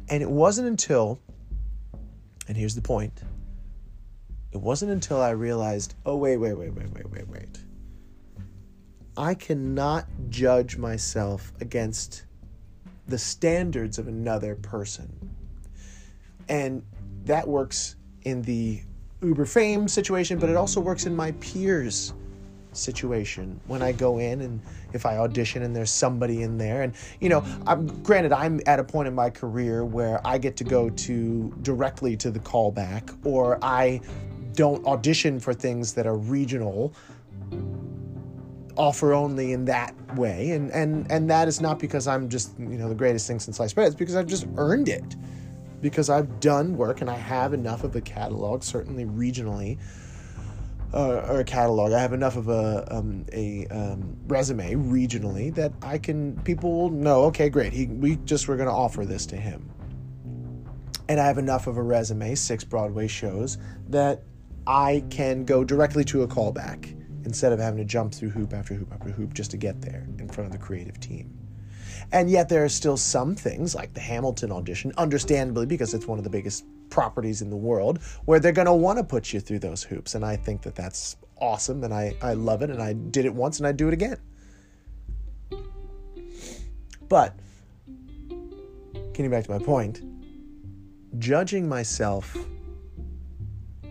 and 0.08 0.22
it 0.22 0.30
wasn't 0.30 0.68
until, 0.68 1.18
and 2.46 2.56
here's 2.56 2.76
the 2.76 2.82
point, 2.82 3.20
it 4.52 4.60
wasn't 4.60 4.92
until 4.92 5.20
I 5.20 5.30
realized, 5.30 5.96
oh, 6.06 6.16
wait, 6.16 6.36
wait, 6.36 6.54
wait, 6.56 6.72
wait, 6.72 6.88
wait, 6.92 7.10
wait, 7.10 7.28
wait. 7.28 7.58
I 9.18 9.34
cannot 9.34 10.06
judge 10.30 10.76
myself 10.76 11.52
against 11.60 12.22
the 13.08 13.18
standards 13.18 13.98
of 13.98 14.06
another 14.06 14.54
person. 14.54 15.12
And 16.48 16.84
that 17.24 17.48
works 17.48 17.96
in 18.22 18.42
the 18.42 18.80
uber 19.20 19.44
fame 19.44 19.88
situation, 19.88 20.38
but 20.38 20.48
it 20.48 20.56
also 20.56 20.80
works 20.80 21.04
in 21.04 21.16
my 21.16 21.32
peers 21.32 22.14
situation 22.72 23.60
when 23.66 23.82
I 23.82 23.90
go 23.90 24.18
in 24.18 24.42
and 24.42 24.60
if 24.92 25.04
I 25.04 25.16
audition 25.16 25.64
and 25.64 25.74
there's 25.74 25.90
somebody 25.90 26.42
in 26.44 26.58
there 26.58 26.82
and 26.82 26.94
you 27.18 27.28
know 27.28 27.42
I'm 27.66 27.86
granted 28.04 28.30
I'm 28.30 28.60
at 28.66 28.78
a 28.78 28.84
point 28.84 29.08
in 29.08 29.14
my 29.14 29.30
career 29.30 29.84
where 29.84 30.24
I 30.24 30.38
get 30.38 30.56
to 30.58 30.64
go 30.64 30.88
to 30.90 31.52
directly 31.62 32.16
to 32.18 32.30
the 32.30 32.38
callback 32.38 33.18
or 33.24 33.58
I 33.62 34.00
don't 34.52 34.86
audition 34.86 35.40
for 35.40 35.54
things 35.54 35.94
that 35.94 36.06
are 36.06 36.16
regional 36.16 36.94
offer 38.78 39.12
only 39.12 39.52
in 39.52 39.66
that 39.66 39.94
way. 40.16 40.52
And 40.52 40.70
and 40.70 41.10
and 41.10 41.28
that 41.28 41.48
is 41.48 41.60
not 41.60 41.78
because 41.78 42.06
I'm 42.06 42.28
just 42.28 42.58
you 42.58 42.78
know 42.78 42.88
the 42.88 42.94
greatest 42.94 43.26
thing 43.26 43.40
since 43.40 43.56
sliced 43.58 43.74
bread. 43.74 43.88
It's 43.88 43.96
because 43.96 44.16
I've 44.16 44.26
just 44.26 44.46
earned 44.56 44.88
it. 44.88 45.16
Because 45.80 46.10
I've 46.10 46.40
done 46.40 46.76
work 46.76 47.02
and 47.02 47.10
I 47.10 47.14
have 47.14 47.52
enough 47.52 47.84
of 47.84 47.94
a 47.94 48.00
catalog 48.00 48.64
certainly 48.64 49.04
regionally 49.04 49.78
uh, 50.92 51.24
or 51.28 51.40
a 51.40 51.44
catalog. 51.44 51.92
I 51.92 52.00
have 52.00 52.12
enough 52.12 52.36
of 52.36 52.48
a 52.48 52.86
um, 52.90 53.26
a 53.32 53.66
um, 53.66 54.16
resume 54.26 54.74
regionally 54.74 55.54
that 55.54 55.72
I 55.82 55.98
can 55.98 56.36
people 56.42 56.72
will 56.72 56.90
know 56.90 57.24
okay 57.24 57.48
great. 57.48 57.72
He 57.72 57.86
we 57.86 58.16
just 58.16 58.48
were 58.48 58.56
going 58.56 58.68
to 58.68 58.74
offer 58.74 59.04
this 59.04 59.26
to 59.26 59.36
him. 59.36 59.70
And 61.08 61.18
I 61.18 61.26
have 61.26 61.38
enough 61.38 61.66
of 61.66 61.78
a 61.78 61.82
resume 61.82 62.34
six 62.34 62.64
Broadway 62.64 63.06
shows 63.06 63.56
that 63.88 64.22
I 64.66 65.04
can 65.08 65.44
go 65.44 65.64
directly 65.64 66.04
to 66.04 66.22
a 66.22 66.28
callback 66.28 66.97
instead 67.28 67.52
of 67.52 67.58
having 67.58 67.78
to 67.78 67.84
jump 67.84 68.14
through 68.14 68.30
hoop 68.30 68.54
after 68.54 68.74
hoop 68.74 68.90
after 68.90 69.10
hoop 69.10 69.34
just 69.34 69.50
to 69.50 69.58
get 69.58 69.82
there 69.82 70.06
in 70.18 70.28
front 70.28 70.46
of 70.46 70.52
the 70.52 70.58
creative 70.58 70.98
team. 70.98 71.30
And 72.10 72.30
yet, 72.30 72.48
there 72.48 72.64
are 72.64 72.70
still 72.70 72.96
some 72.96 73.34
things 73.34 73.74
like 73.74 73.92
the 73.92 74.00
Hamilton 74.00 74.50
audition, 74.50 74.92
understandably, 74.96 75.66
because 75.66 75.92
it's 75.92 76.06
one 76.06 76.16
of 76.16 76.24
the 76.24 76.30
biggest 76.30 76.64
properties 76.88 77.42
in 77.42 77.50
the 77.50 77.56
world, 77.56 77.98
where 78.24 78.40
they're 78.40 78.50
going 78.52 78.66
to 78.66 78.72
want 78.72 78.96
to 78.96 79.04
put 79.04 79.32
you 79.32 79.40
through 79.40 79.58
those 79.58 79.82
hoops. 79.82 80.14
And 80.14 80.24
I 80.24 80.36
think 80.36 80.62
that 80.62 80.74
that's 80.74 81.16
awesome, 81.38 81.84
and 81.84 81.92
I, 81.92 82.16
I 82.22 82.32
love 82.32 82.62
it, 82.62 82.70
and 82.70 82.80
I 82.80 82.94
did 82.94 83.26
it 83.26 83.34
once, 83.34 83.58
and 83.58 83.66
I'd 83.66 83.76
do 83.76 83.88
it 83.88 83.94
again. 83.94 84.16
But, 87.10 87.34
getting 89.12 89.30
back 89.30 89.44
to 89.44 89.50
my 89.50 89.58
point, 89.58 90.00
judging 91.18 91.68
myself 91.68 92.36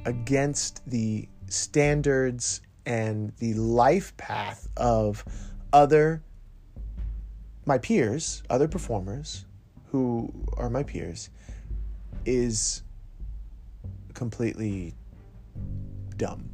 against 0.06 0.90
the 0.90 1.28
standards 1.50 2.62
and 2.88 3.34
the 3.40 3.54
life 3.56 4.16
path 4.16 4.70
of 4.78 5.24
other 5.74 6.24
my 7.66 7.78
peers, 7.78 8.44
other 8.50 8.70
performers 8.70 9.46
who 9.92 10.32
are 10.56 10.70
my 10.70 10.84
peers 10.84 11.30
is 12.26 12.82
completely 14.14 14.96
dumb. 16.16 16.50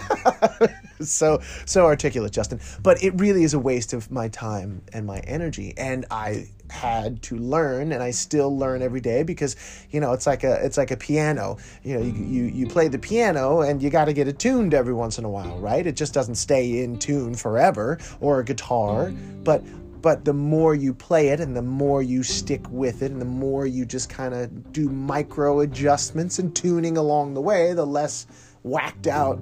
so 1.00 1.40
so 1.66 1.84
articulate, 1.84 2.32
Justin. 2.32 2.58
But 2.82 3.04
it 3.04 3.20
really 3.20 3.44
is 3.44 3.52
a 3.52 3.58
waste 3.58 3.92
of 3.92 4.10
my 4.10 4.28
time 4.28 4.82
and 4.94 5.06
my 5.06 5.18
energy. 5.20 5.74
And 5.76 6.06
I 6.10 6.48
had 6.70 7.22
to 7.22 7.36
learn 7.36 7.92
and 7.92 8.02
I 8.02 8.10
still 8.10 8.56
learn 8.56 8.82
every 8.82 9.00
day 9.00 9.22
because 9.22 9.56
you 9.90 10.00
know 10.00 10.12
it's 10.12 10.26
like 10.26 10.44
a 10.44 10.64
it's 10.64 10.76
like 10.76 10.90
a 10.90 10.96
piano 10.96 11.58
you 11.82 11.98
know 11.98 12.04
you 12.04 12.12
you, 12.12 12.44
you 12.44 12.66
play 12.66 12.88
the 12.88 12.98
piano 12.98 13.60
and 13.60 13.82
you 13.82 13.90
got 13.90 14.06
to 14.06 14.12
get 14.12 14.28
it 14.28 14.38
tuned 14.38 14.74
every 14.74 14.94
once 14.94 15.18
in 15.18 15.24
a 15.24 15.30
while 15.30 15.58
right 15.58 15.86
it 15.86 15.96
just 15.96 16.14
doesn't 16.14 16.36
stay 16.36 16.82
in 16.82 16.98
tune 16.98 17.34
forever 17.34 17.98
or 18.20 18.40
a 18.40 18.44
guitar 18.44 19.12
but 19.44 19.62
but 20.02 20.24
the 20.24 20.32
more 20.32 20.74
you 20.74 20.94
play 20.94 21.28
it 21.28 21.40
and 21.40 21.54
the 21.54 21.62
more 21.62 22.02
you 22.02 22.22
stick 22.22 22.62
with 22.70 23.02
it 23.02 23.10
and 23.10 23.20
the 23.20 23.26
more 23.26 23.66
you 23.66 23.84
just 23.84 24.08
kind 24.08 24.32
of 24.32 24.72
do 24.72 24.88
micro 24.88 25.60
adjustments 25.60 26.38
and 26.38 26.54
tuning 26.56 26.96
along 26.96 27.34
the 27.34 27.40
way 27.40 27.74
the 27.74 27.86
less 27.86 28.26
whacked 28.62 29.06
out 29.06 29.40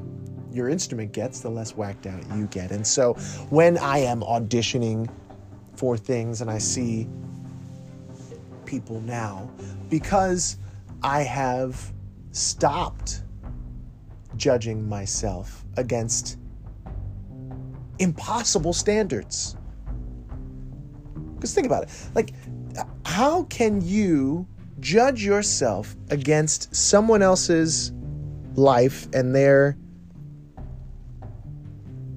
your 0.53 0.69
instrument 0.69 1.13
gets, 1.13 1.41
the 1.41 1.51
less 1.51 1.77
whacked 1.77 2.07
out 2.07 2.23
you 2.35 2.47
get. 2.47 2.71
And 2.71 2.87
so 2.87 3.15
when 3.51 3.79
I 3.79 3.99
am 3.99 4.21
auditioning 4.21 5.09
for 5.79 5.97
things 5.97 6.41
and 6.41 6.51
I 6.51 6.59
see 6.59 7.09
people 8.65 9.01
now, 9.03 9.49
because 9.89 10.57
I 11.05 11.23
have 11.23 11.93
stopped 12.33 13.23
judging 14.37 14.89
myself 14.89 15.65
against 15.77 16.37
impossible 18.01 18.73
standards. 18.73 19.57
Because 21.37 21.55
think 21.55 21.67
about 21.67 21.85
it 21.85 21.91
like, 22.15 22.33
how 23.07 23.45
can 23.45 23.81
you 23.81 24.47
judge 24.81 25.25
yourself 25.25 25.97
against 26.11 26.75
someone 26.75 27.23
else's 27.23 27.93
life 28.55 29.07
and 29.15 29.33
their 29.33 29.77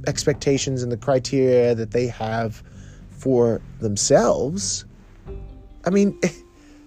expectations 0.08 0.82
and 0.82 0.92
the 0.92 0.98
criteria 0.98 1.76
that 1.76 1.92
they 1.92 2.08
have 2.08 2.64
for 3.22 3.62
themselves. 3.80 4.86
I 5.86 5.92
mean, 5.92 6.20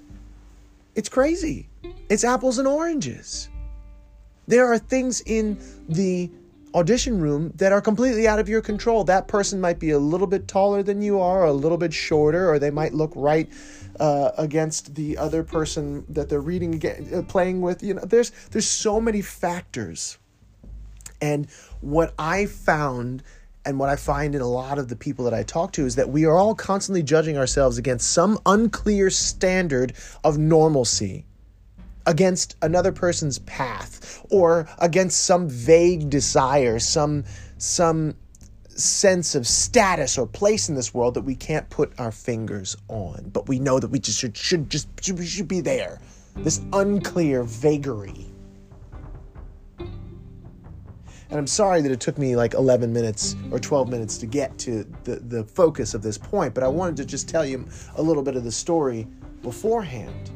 it's 0.96 1.08
crazy. 1.08 1.68
It's 2.08 2.24
apples 2.24 2.58
and 2.58 2.66
oranges. 2.66 3.48
There 4.48 4.70
are 4.70 4.78
things 4.78 5.22
in 5.26 5.58
the 5.88 6.30
audition 6.74 7.20
room 7.20 7.52
that 7.54 7.70
are 7.70 7.80
completely 7.80 8.26
out 8.26 8.40
of 8.40 8.48
your 8.48 8.60
control. 8.60 9.04
That 9.04 9.28
person 9.28 9.60
might 9.60 9.78
be 9.78 9.90
a 9.90 9.98
little 9.98 10.26
bit 10.26 10.48
taller 10.48 10.82
than 10.82 11.00
you 11.00 11.20
are, 11.20 11.42
or 11.42 11.46
a 11.46 11.52
little 11.52 11.78
bit 11.78 11.94
shorter, 11.94 12.50
or 12.50 12.58
they 12.58 12.70
might 12.70 12.92
look 12.92 13.12
right 13.14 13.48
uh, 14.00 14.32
against 14.36 14.96
the 14.96 15.16
other 15.16 15.44
person 15.44 16.04
that 16.08 16.28
they're 16.28 16.40
reading, 16.40 16.82
uh, 17.14 17.22
playing 17.22 17.60
with. 17.60 17.82
You 17.82 17.94
know, 17.94 18.04
there's 18.04 18.32
there's 18.50 18.66
so 18.66 19.00
many 19.00 19.22
factors 19.22 20.18
and 21.20 21.48
what 21.80 22.12
I 22.18 22.46
found 22.46 23.22
and 23.64 23.78
what 23.78 23.88
I 23.88 23.96
find 23.96 24.34
in 24.34 24.40
a 24.40 24.48
lot 24.48 24.78
of 24.78 24.88
the 24.88 24.96
people 24.96 25.24
that 25.24 25.34
I 25.34 25.42
talk 25.42 25.72
to 25.72 25.86
is 25.86 25.96
that 25.96 26.10
we 26.10 26.24
are 26.24 26.36
all 26.36 26.54
constantly 26.54 27.02
judging 27.02 27.36
ourselves 27.36 27.78
against 27.78 28.10
some 28.10 28.38
unclear 28.46 29.10
standard 29.10 29.94
of 30.22 30.38
normalcy, 30.38 31.24
against 32.06 32.56
another 32.62 32.92
person's 32.92 33.38
path, 33.40 34.24
or 34.30 34.68
against 34.78 35.24
some 35.24 35.48
vague 35.48 36.10
desire, 36.10 36.78
some 36.78 37.24
some 37.56 38.14
sense 38.68 39.34
of 39.34 39.46
status 39.46 40.18
or 40.18 40.26
place 40.26 40.68
in 40.68 40.74
this 40.74 40.92
world 40.92 41.14
that 41.14 41.22
we 41.22 41.34
can't 41.34 41.70
put 41.70 41.92
our 41.98 42.10
fingers 42.10 42.76
on, 42.88 43.30
but 43.32 43.48
we 43.48 43.58
know 43.58 43.78
that 43.78 43.88
we 43.88 43.98
just 43.98 44.18
should, 44.18 44.36
should 44.36 44.68
just 44.68 44.88
should, 45.02 45.24
should 45.26 45.48
be 45.48 45.60
there. 45.60 46.00
This 46.36 46.60
unclear 46.72 47.44
vagary. 47.44 48.33
And 51.30 51.38
I'm 51.38 51.46
sorry 51.46 51.80
that 51.80 51.90
it 51.90 52.00
took 52.00 52.18
me 52.18 52.36
like 52.36 52.54
11 52.54 52.92
minutes 52.92 53.34
or 53.50 53.58
12 53.58 53.88
minutes 53.88 54.18
to 54.18 54.26
get 54.26 54.56
to 54.58 54.84
the, 55.04 55.16
the 55.16 55.44
focus 55.44 55.94
of 55.94 56.02
this 56.02 56.18
point, 56.18 56.54
but 56.54 56.62
I 56.62 56.68
wanted 56.68 56.96
to 56.98 57.04
just 57.04 57.28
tell 57.28 57.44
you 57.44 57.66
a 57.96 58.02
little 58.02 58.22
bit 58.22 58.36
of 58.36 58.44
the 58.44 58.52
story 58.52 59.06
beforehand. 59.42 60.30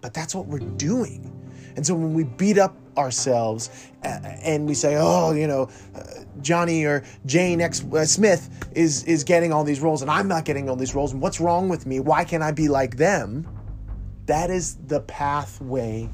But 0.00 0.12
that's 0.12 0.34
what 0.34 0.46
we're 0.46 0.58
doing. 0.58 1.30
And 1.76 1.86
so 1.86 1.94
when 1.94 2.14
we 2.14 2.24
beat 2.24 2.58
up 2.58 2.76
ourselves 2.96 3.88
and 4.02 4.66
we 4.66 4.74
say, 4.74 4.96
oh, 4.98 5.32
you 5.32 5.46
know, 5.46 5.68
uh, 5.94 6.02
Johnny 6.40 6.84
or 6.84 7.04
Jane 7.26 7.60
X 7.60 7.84
uh, 7.92 8.04
Smith 8.04 8.68
is 8.74 9.04
is 9.04 9.24
getting 9.24 9.52
all 9.52 9.64
these 9.64 9.80
roles 9.80 10.02
and 10.02 10.10
I'm 10.10 10.28
not 10.28 10.44
getting 10.44 10.68
all 10.68 10.76
these 10.76 10.94
roles 10.94 11.12
and 11.12 11.22
what's 11.22 11.40
wrong 11.40 11.68
with 11.68 11.86
me? 11.86 12.00
Why 12.00 12.24
can't 12.24 12.42
I 12.42 12.52
be 12.52 12.68
like 12.68 12.96
them? 12.96 13.48
That 14.26 14.50
is 14.50 14.76
the 14.86 15.00
pathway 15.00 16.08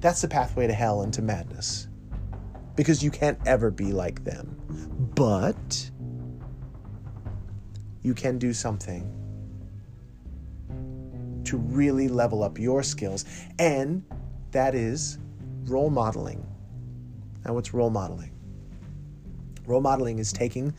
that's 0.00 0.22
the 0.22 0.28
pathway 0.28 0.66
to 0.66 0.72
hell 0.72 1.02
and 1.02 1.12
to 1.14 1.22
madness. 1.22 1.88
Because 2.76 3.02
you 3.02 3.10
can't 3.10 3.38
ever 3.46 3.70
be 3.70 3.92
like 3.92 4.24
them. 4.24 4.56
But 5.14 5.90
you 8.02 8.14
can 8.14 8.38
do 8.38 8.52
something 8.52 9.16
to 11.44 11.56
really 11.56 12.08
level 12.08 12.42
up 12.42 12.58
your 12.58 12.82
skills, 12.82 13.24
and 13.58 14.04
that 14.52 14.74
is 14.74 15.18
role 15.64 15.90
modeling. 15.90 16.46
Now, 17.44 17.54
what's 17.54 17.74
role 17.74 17.90
modeling? 17.90 18.32
Role 19.66 19.80
modeling 19.80 20.18
is 20.18 20.32
taking 20.32 20.72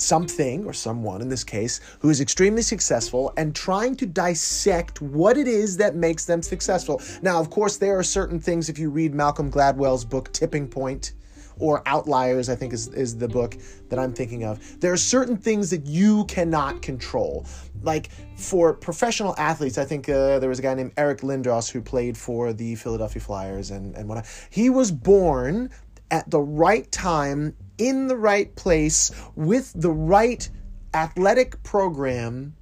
something 0.00 0.64
or 0.64 0.72
someone 0.72 1.20
in 1.20 1.28
this 1.28 1.44
case 1.44 1.80
who 2.00 2.10
is 2.10 2.20
extremely 2.20 2.62
successful 2.62 3.32
and 3.36 3.54
trying 3.54 3.94
to 3.96 4.06
dissect 4.06 5.00
what 5.00 5.36
it 5.36 5.46
is 5.46 5.76
that 5.76 5.94
makes 5.94 6.24
them 6.24 6.42
successful. 6.42 7.00
Now, 7.22 7.40
of 7.40 7.50
course, 7.50 7.76
there 7.76 7.98
are 7.98 8.02
certain 8.02 8.40
things 8.40 8.68
if 8.68 8.78
you 8.78 8.90
read 8.90 9.14
Malcolm 9.14 9.50
Gladwell's 9.50 10.04
book 10.04 10.32
Tipping 10.32 10.68
Point 10.68 11.12
or 11.60 11.82
Outliers, 11.86 12.48
I 12.48 12.56
think 12.56 12.72
is, 12.72 12.88
is 12.88 13.16
the 13.16 13.28
book 13.28 13.56
that 13.90 13.98
I'm 13.98 14.12
thinking 14.12 14.44
of. 14.44 14.80
There 14.80 14.92
are 14.92 14.96
certain 14.96 15.36
things 15.36 15.70
that 15.70 15.86
you 15.86 16.24
cannot 16.24 16.82
control. 16.82 17.46
Like 17.82 18.10
for 18.36 18.72
professional 18.74 19.34
athletes, 19.38 19.78
I 19.78 19.84
think 19.84 20.08
uh, 20.08 20.38
there 20.38 20.48
was 20.48 20.58
a 20.58 20.62
guy 20.62 20.74
named 20.74 20.92
Eric 20.96 21.20
Lindros 21.20 21.70
who 21.70 21.80
played 21.80 22.16
for 22.16 22.52
the 22.52 22.74
Philadelphia 22.74 23.22
Flyers 23.22 23.70
and, 23.70 23.94
and 23.94 24.08
whatnot. 24.08 24.26
He 24.50 24.70
was 24.70 24.90
born 24.90 25.70
at 26.10 26.30
the 26.30 26.40
right 26.40 26.90
time, 26.90 27.56
in 27.78 28.08
the 28.08 28.16
right 28.16 28.54
place, 28.56 29.10
with 29.36 29.72
the 29.74 29.90
right 29.90 30.48
athletic 30.94 31.62
program 31.62 32.54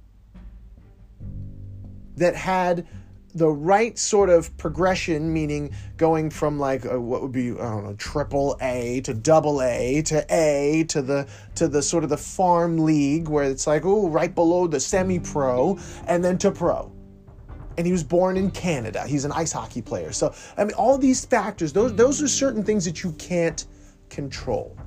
that 2.15 2.35
had 2.35 2.85
the 3.33 3.47
right 3.47 3.97
sort 3.97 4.29
of 4.29 4.55
progression, 4.57 5.31
meaning 5.31 5.73
going 5.97 6.29
from 6.29 6.59
like 6.59 6.85
a, 6.85 6.99
what 6.99 7.21
would 7.21 7.31
be 7.31 7.51
I 7.51 7.55
don't 7.55 7.83
know 7.85 7.95
triple 7.95 8.57
A 8.61 9.01
to 9.01 9.13
double 9.13 9.61
A 9.61 10.01
to 10.03 10.25
A 10.29 10.85
to 10.89 11.01
the 11.01 11.27
to 11.55 11.67
the 11.67 11.81
sort 11.81 12.03
of 12.03 12.09
the 12.09 12.17
farm 12.17 12.77
league 12.77 13.27
where 13.27 13.45
it's 13.45 13.67
like 13.67 13.85
oh 13.85 14.09
right 14.09 14.33
below 14.33 14.67
the 14.67 14.79
semi 14.79 15.19
pro 15.19 15.77
and 16.07 16.23
then 16.23 16.37
to 16.39 16.51
pro. 16.51 16.91
And 17.79 17.85
he 17.85 17.93
was 17.93 18.03
born 18.03 18.35
in 18.35 18.51
Canada. 18.51 19.05
He's 19.07 19.23
an 19.23 19.31
ice 19.31 19.53
hockey 19.53 19.81
player. 19.81 20.11
So 20.11 20.33
I 20.57 20.65
mean 20.65 20.73
all 20.73 20.97
these 20.97 21.23
factors 21.23 21.71
those 21.71 21.95
those 21.95 22.21
are 22.21 22.27
certain 22.27 22.61
things 22.61 22.83
that 22.83 23.05
you 23.05 23.13
can't 23.13 23.65
control. 24.09 24.77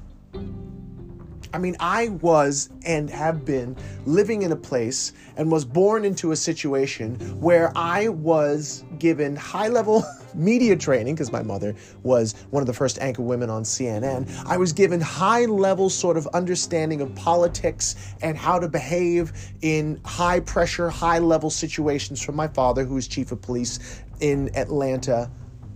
I 1.54 1.58
mean, 1.58 1.76
I 1.80 2.08
was 2.08 2.70
and 2.86 3.10
have 3.10 3.44
been 3.44 3.76
living 4.06 4.42
in 4.42 4.52
a 4.52 4.56
place 4.56 5.12
and 5.36 5.50
was 5.50 5.64
born 5.66 6.04
into 6.04 6.32
a 6.32 6.36
situation 6.36 7.16
where 7.40 7.72
I 7.76 8.08
was 8.08 8.84
given 8.98 9.36
high 9.36 9.68
level 9.68 10.02
media 10.34 10.76
training 10.76 11.14
because 11.14 11.30
my 11.30 11.42
mother 11.42 11.74
was 12.02 12.34
one 12.50 12.62
of 12.62 12.66
the 12.66 12.72
first 12.72 12.98
anchor 13.00 13.22
women 13.22 13.50
on 13.50 13.64
CNN. 13.64 14.30
I 14.46 14.56
was 14.56 14.72
given 14.72 15.00
high 15.00 15.44
level 15.44 15.90
sort 15.90 16.16
of 16.16 16.26
understanding 16.28 17.02
of 17.02 17.14
politics 17.14 17.96
and 18.22 18.36
how 18.36 18.58
to 18.58 18.68
behave 18.68 19.32
in 19.60 20.00
high 20.06 20.40
pressure, 20.40 20.88
high 20.88 21.18
level 21.18 21.50
situations 21.50 22.22
from 22.22 22.34
my 22.34 22.48
father, 22.48 22.84
who 22.84 22.94
was 22.94 23.06
chief 23.06 23.30
of 23.30 23.42
police 23.42 24.02
in 24.20 24.50
Atlanta. 24.56 25.30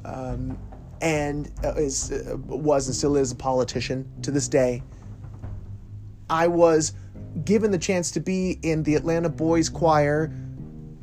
Um, 0.06 0.58
and 1.02 1.52
uh, 1.62 1.74
is, 1.74 2.10
uh, 2.10 2.38
was 2.46 2.86
and 2.86 2.96
still 2.96 3.16
is 3.16 3.30
a 3.30 3.34
politician 3.34 4.10
to 4.22 4.30
this 4.30 4.48
day. 4.48 4.82
I 6.28 6.46
was 6.46 6.92
given 7.44 7.70
the 7.70 7.78
chance 7.78 8.10
to 8.12 8.20
be 8.20 8.58
in 8.62 8.82
the 8.82 8.94
Atlanta 8.94 9.28
Boys 9.28 9.68
Choir, 9.68 10.32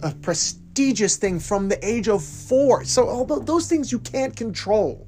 a 0.01 0.11
prestigious 0.11 1.17
thing 1.17 1.39
from 1.39 1.69
the 1.69 1.85
age 1.85 2.07
of 2.07 2.23
four. 2.23 2.83
So, 2.83 3.07
all 3.07 3.25
those 3.25 3.67
things 3.67 3.91
you 3.91 3.99
can't 3.99 4.35
control. 4.35 5.07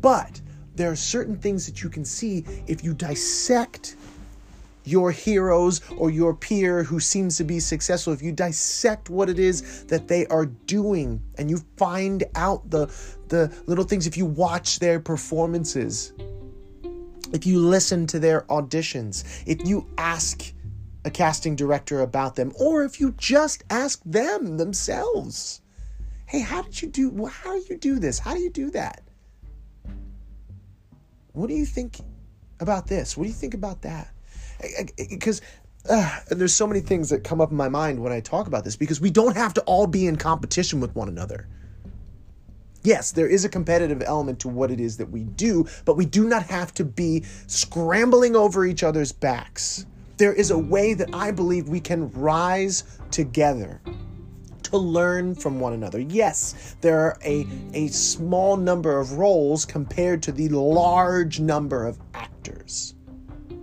But 0.00 0.40
there 0.74 0.90
are 0.90 0.96
certain 0.96 1.36
things 1.36 1.66
that 1.66 1.82
you 1.82 1.88
can 1.88 2.04
see 2.04 2.44
if 2.66 2.84
you 2.84 2.94
dissect 2.94 3.96
your 4.84 5.10
heroes 5.10 5.82
or 5.98 6.10
your 6.10 6.34
peer 6.34 6.82
who 6.82 6.98
seems 6.98 7.36
to 7.36 7.44
be 7.44 7.60
successful, 7.60 8.12
if 8.12 8.22
you 8.22 8.32
dissect 8.32 9.10
what 9.10 9.28
it 9.28 9.38
is 9.38 9.84
that 9.84 10.08
they 10.08 10.26
are 10.28 10.46
doing 10.46 11.20
and 11.36 11.50
you 11.50 11.58
find 11.76 12.24
out 12.34 12.68
the, 12.70 12.86
the 13.28 13.52
little 13.66 13.84
things, 13.84 14.06
if 14.06 14.16
you 14.16 14.24
watch 14.24 14.78
their 14.78 14.98
performances, 14.98 16.12
if 17.32 17.46
you 17.46 17.58
listen 17.58 18.06
to 18.08 18.18
their 18.18 18.42
auditions, 18.42 19.24
if 19.46 19.66
you 19.66 19.86
ask 19.98 20.52
a 21.04 21.10
casting 21.10 21.56
director 21.56 22.00
about 22.00 22.36
them, 22.36 22.52
or 22.58 22.84
if 22.84 23.00
you 23.00 23.12
just 23.12 23.64
ask 23.70 24.00
them 24.04 24.56
themselves, 24.56 25.60
hey, 26.26 26.40
how 26.40 26.62
did 26.62 26.80
you 26.82 26.88
do? 26.88 27.26
How 27.26 27.54
do 27.54 27.64
you 27.68 27.78
do 27.78 27.98
this? 27.98 28.18
How 28.18 28.34
do 28.34 28.40
you 28.40 28.50
do 28.50 28.70
that? 28.70 29.02
What 31.32 31.48
do 31.48 31.54
you 31.54 31.66
think 31.66 31.98
about 32.60 32.86
this? 32.86 33.16
What 33.16 33.24
do 33.24 33.28
you 33.28 33.34
think 33.34 33.54
about 33.54 33.82
that? 33.82 34.12
Because 34.96 35.40
uh, 35.88 36.20
there's 36.28 36.54
so 36.54 36.66
many 36.66 36.80
things 36.80 37.08
that 37.10 37.24
come 37.24 37.40
up 37.40 37.50
in 37.50 37.56
my 37.56 37.68
mind 37.68 38.02
when 38.02 38.12
I 38.12 38.20
talk 38.20 38.46
about 38.46 38.64
this 38.64 38.76
because 38.76 39.00
we 39.00 39.10
don't 39.10 39.36
have 39.36 39.54
to 39.54 39.60
all 39.62 39.86
be 39.86 40.06
in 40.06 40.16
competition 40.16 40.80
with 40.80 40.94
one 40.94 41.08
another. 41.08 41.48
Yes, 42.82 43.10
there 43.10 43.26
is 43.26 43.44
a 43.44 43.48
competitive 43.48 44.02
element 44.02 44.38
to 44.40 44.48
what 44.48 44.70
it 44.70 44.80
is 44.80 44.96
that 44.98 45.10
we 45.10 45.24
do, 45.24 45.66
but 45.84 45.96
we 45.96 46.06
do 46.06 46.28
not 46.28 46.44
have 46.44 46.72
to 46.74 46.84
be 46.84 47.24
scrambling 47.46 48.36
over 48.36 48.64
each 48.64 48.82
other's 48.82 49.10
backs. 49.10 49.86
There 50.16 50.32
is 50.32 50.50
a 50.50 50.58
way 50.58 50.94
that 50.94 51.10
I 51.12 51.30
believe 51.30 51.68
we 51.68 51.80
can 51.80 52.10
rise 52.12 52.84
together 53.10 53.80
to 54.64 54.76
learn 54.76 55.34
from 55.34 55.58
one 55.58 55.72
another. 55.72 56.00
Yes, 56.00 56.76
there 56.80 57.00
are 57.00 57.18
a, 57.24 57.46
a 57.72 57.88
small 57.88 58.56
number 58.56 58.98
of 58.98 59.12
roles 59.12 59.64
compared 59.64 60.22
to 60.24 60.32
the 60.32 60.48
large 60.50 61.40
number 61.40 61.86
of 61.86 61.98
actors. 62.14 62.94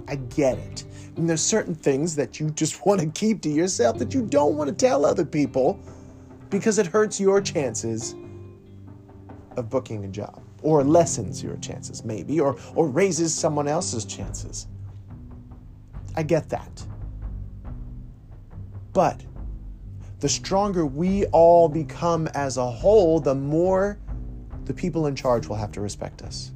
I 0.08 0.16
get 0.16 0.58
it. 0.58 0.84
And 1.16 1.30
there's 1.30 1.42
certain 1.42 1.76
things 1.76 2.16
that 2.16 2.40
you 2.40 2.50
just 2.50 2.86
want 2.86 3.02
to 3.02 3.08
keep 3.08 3.42
to 3.44 3.50
yourself 3.50 3.98
that 4.00 4.14
you 4.14 4.24
don't 4.24 4.56
want 4.56 4.70
to 4.70 4.76
tell 4.76 5.06
other 5.06 5.26
people 5.26 5.80
because 6.50 6.80
it 6.80 6.88
hurts 6.88 7.20
your 7.20 7.40
chances 7.42 8.16
of 9.58 9.70
booking 9.70 10.06
a 10.06 10.08
job 10.08 10.42
or 10.62 10.84
lessens 10.84 11.44
your 11.44 11.58
chances 11.58 12.04
maybe 12.04 12.40
or 12.40 12.58
or 12.76 12.88
raises 12.88 13.34
someone 13.34 13.68
else's 13.68 14.06
chances. 14.06 14.68
I 16.16 16.24
get 16.24 16.50
that. 16.50 16.84
But 18.94 19.26
the 20.20 20.30
stronger 20.30 20.86
we 20.86 21.26
all 21.28 21.68
become 21.68 22.28
as 22.30 22.58
a 22.58 22.66
whole, 22.66 23.20
the 23.20 23.36
more 23.36 24.00
the 24.64 24.74
people 24.74 25.08
in 25.08 25.16
charge 25.16 25.48
will 25.48 25.58
have 25.58 25.72
to 25.74 25.82
respect 25.82 26.22
us. 26.22 26.52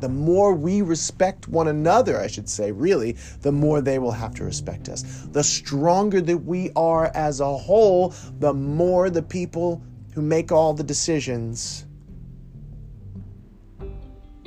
The 0.00 0.08
more 0.08 0.54
we 0.54 0.80
respect 0.80 1.48
one 1.48 1.68
another, 1.68 2.18
I 2.18 2.26
should 2.26 2.48
say, 2.48 2.72
really, 2.72 3.16
the 3.42 3.52
more 3.52 3.82
they 3.82 3.98
will 3.98 4.12
have 4.12 4.34
to 4.36 4.44
respect 4.44 4.88
us. 4.88 5.02
The 5.32 5.44
stronger 5.44 6.22
that 6.22 6.38
we 6.38 6.70
are 6.74 7.10
as 7.14 7.40
a 7.40 7.56
whole, 7.56 8.14
the 8.38 8.54
more 8.54 9.10
the 9.10 9.22
people 9.22 9.82
who 10.14 10.22
make 10.22 10.50
all 10.50 10.74
the 10.74 10.82
decisions 10.82 11.86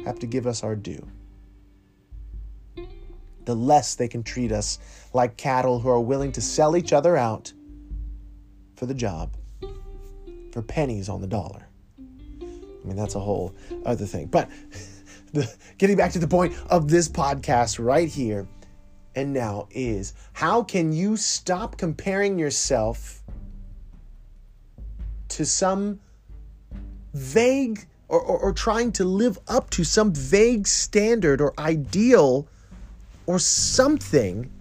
have 0.06 0.19
to 0.19 0.28
give 0.28 0.45
us 0.45 0.63
our 0.63 0.76
due. 0.76 1.06
The 3.45 3.56
less 3.56 3.95
they 3.95 4.08
can 4.08 4.23
treat 4.23 4.52
us 4.52 4.80
like 5.13 5.38
cattle 5.38 5.80
who 5.80 5.89
are 5.89 5.99
willing 5.99 6.32
to 6.34 6.41
sell 6.41 6.76
each 6.76 6.93
other 6.93 7.17
out 7.17 7.54
for 8.76 8.86
the 8.86 8.93
job, 8.93 9.36
for 10.52 10.62
pennies 10.62 11.10
on 11.10 11.21
the 11.21 11.28
dollar. 11.28 11.67
I 12.39 12.88
mean, 12.88 12.95
that's 12.95 13.15
a 13.15 13.19
whole 13.19 13.56
other 13.86 14.06
thing. 14.06 14.28
But 14.28 14.49
the, 15.34 15.54
getting 15.78 15.95
back 15.95 16.12
to 16.13 16.19
the 16.19 16.28
point 16.28 16.54
of 16.69 16.89
this 16.89 17.08
podcast 17.08 17.84
right 17.84 18.10
here 18.10 18.47
and 19.15 19.32
now 19.32 19.67
is 19.71 20.13
how 20.34 20.63
can 20.63 20.91
you 20.91 21.15
stop 21.15 21.78
comparing 21.78 22.39
yourself 22.39 23.22
to 25.34 25.46
some 25.46 26.00
vague 27.13 27.86
or, 28.08 28.19
or, 28.19 28.38
or, 28.39 28.54
trying 28.54 28.91
to 28.91 29.04
live 29.06 29.39
up 29.48 29.69
to 29.72 29.84
some 29.84 30.13
vague 30.13 30.67
standard 30.67 31.41
or 31.41 31.54
ideal 31.58 32.48
or 33.26 33.39
something 33.39 34.52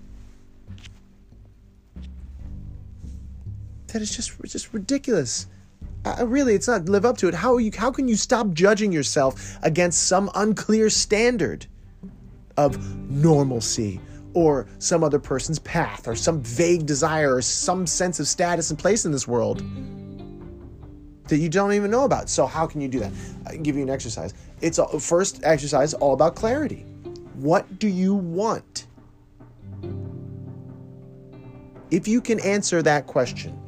that 3.88 4.00
is 4.00 4.14
just 4.14 4.32
just 4.44 4.72
ridiculous. 4.72 5.46
Uh, 6.04 6.26
really, 6.26 6.54
it's 6.54 6.66
not 6.66 6.88
live 6.88 7.04
up 7.04 7.18
to 7.18 7.28
it. 7.28 7.34
How 7.34 7.58
you 7.58 7.70
how 7.76 7.90
can 7.90 8.08
you 8.08 8.16
stop 8.16 8.50
judging 8.52 8.90
yourself 8.92 9.58
against 9.62 10.08
some 10.08 10.30
unclear 10.34 10.88
standard 10.88 11.66
of 12.56 12.78
normalcy 13.10 14.00
or 14.34 14.66
some 14.78 15.04
other 15.04 15.18
person's 15.18 15.58
path 15.58 16.08
or 16.08 16.14
some 16.16 16.42
vague 16.42 16.86
desire 16.86 17.34
or 17.34 17.42
some 17.42 17.86
sense 17.86 18.18
of 18.18 18.26
status 18.26 18.70
and 18.70 18.78
place 18.78 19.04
in 19.04 19.12
this 19.12 19.28
world? 19.28 19.62
That 21.28 21.38
you 21.38 21.48
don't 21.48 21.72
even 21.72 21.90
know 21.90 22.04
about. 22.04 22.28
So 22.28 22.46
how 22.46 22.66
can 22.66 22.80
you 22.80 22.88
do 22.88 23.00
that? 23.00 23.12
I 23.46 23.56
give 23.56 23.76
you 23.76 23.82
an 23.82 23.90
exercise. 23.90 24.34
It's 24.60 24.78
a, 24.78 24.98
first 24.98 25.40
exercise 25.44 25.94
all 25.94 26.14
about 26.14 26.34
clarity. 26.34 26.84
What 27.34 27.78
do 27.78 27.88
you 27.88 28.14
want? 28.14 28.86
If 31.90 32.08
you 32.08 32.20
can 32.20 32.40
answer 32.40 32.82
that 32.82 33.06
question, 33.06 33.58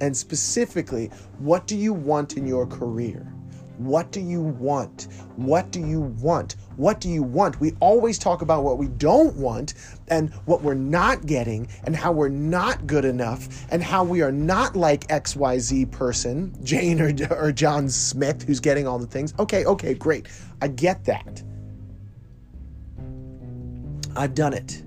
and 0.00 0.16
specifically, 0.16 1.10
what 1.38 1.66
do 1.66 1.76
you 1.76 1.92
want 1.92 2.36
in 2.36 2.46
your 2.46 2.66
career? 2.66 3.33
What 3.78 4.12
do 4.12 4.20
you 4.20 4.40
want? 4.40 5.08
What 5.36 5.70
do 5.70 5.80
you 5.80 6.00
want? 6.00 6.56
What 6.76 7.00
do 7.00 7.08
you 7.08 7.22
want? 7.22 7.60
We 7.60 7.72
always 7.80 8.18
talk 8.18 8.42
about 8.42 8.62
what 8.62 8.78
we 8.78 8.88
don't 8.88 9.34
want 9.36 9.74
and 10.08 10.32
what 10.46 10.62
we're 10.62 10.74
not 10.74 11.26
getting 11.26 11.68
and 11.84 11.94
how 11.94 12.12
we're 12.12 12.28
not 12.28 12.86
good 12.86 13.04
enough 13.04 13.48
and 13.70 13.82
how 13.82 14.04
we 14.04 14.22
are 14.22 14.32
not 14.32 14.76
like 14.76 15.06
XYZ 15.08 15.90
person, 15.90 16.54
Jane 16.64 17.00
or, 17.00 17.12
or 17.30 17.52
John 17.52 17.88
Smith, 17.88 18.42
who's 18.42 18.60
getting 18.60 18.86
all 18.86 18.98
the 18.98 19.06
things. 19.06 19.34
Okay, 19.38 19.64
okay, 19.64 19.94
great. 19.94 20.28
I 20.60 20.68
get 20.68 21.04
that. 21.04 21.42
I've 24.16 24.34
done 24.34 24.54
it. 24.54 24.82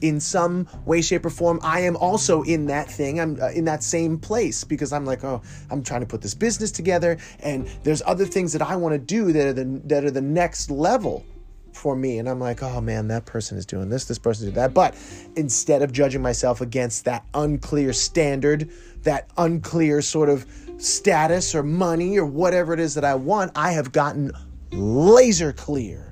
In 0.00 0.20
some 0.20 0.68
way 0.84 1.00
shape 1.02 1.24
or 1.24 1.30
form 1.30 1.58
i 1.62 1.80
am 1.80 1.96
also 1.96 2.42
in 2.42 2.66
that 2.66 2.90
thing. 2.90 3.20
I'm 3.20 3.40
uh, 3.40 3.50
in 3.50 3.64
that 3.64 3.82
same 3.82 4.18
place 4.18 4.64
because 4.64 4.92
i'm 4.92 5.04
like 5.04 5.24
oh 5.24 5.42
i'm 5.70 5.82
trying 5.82 6.00
to 6.00 6.06
put 6.06 6.22
this 6.22 6.34
business 6.34 6.70
together 6.70 7.18
and 7.40 7.66
there's 7.82 8.02
other 8.06 8.24
things 8.24 8.52
that 8.52 8.62
i 8.62 8.76
want 8.76 8.92
to 8.92 8.98
do 8.98 9.32
that 9.32 9.46
are 9.46 9.52
the 9.52 9.80
that 9.84 10.04
are 10.04 10.10
the 10.10 10.20
next 10.20 10.70
level 10.70 11.24
for 11.72 11.94
me. 11.94 12.18
And 12.18 12.28
i'm 12.28 12.40
like 12.40 12.62
oh 12.62 12.80
man 12.80 13.08
that 13.08 13.24
person 13.24 13.56
is 13.56 13.64
doing 13.64 13.88
this 13.88 14.04
this 14.04 14.18
person 14.18 14.46
doing 14.46 14.56
that. 14.56 14.74
But 14.74 14.94
instead 15.36 15.82
of 15.82 15.92
judging 15.92 16.22
myself 16.22 16.60
against 16.60 17.04
that 17.04 17.24
unclear 17.34 17.92
standard 17.92 18.70
that 19.02 19.30
unclear 19.36 20.02
sort 20.02 20.28
of 20.28 20.44
status 20.78 21.54
or 21.54 21.62
money 21.62 22.18
or 22.18 22.26
whatever 22.26 22.72
it 22.72 22.80
is 22.80 22.94
that 22.94 23.04
i 23.04 23.14
want 23.14 23.50
i 23.56 23.72
have 23.72 23.92
gotten 23.92 24.30
laser 24.70 25.52
clear 25.52 26.07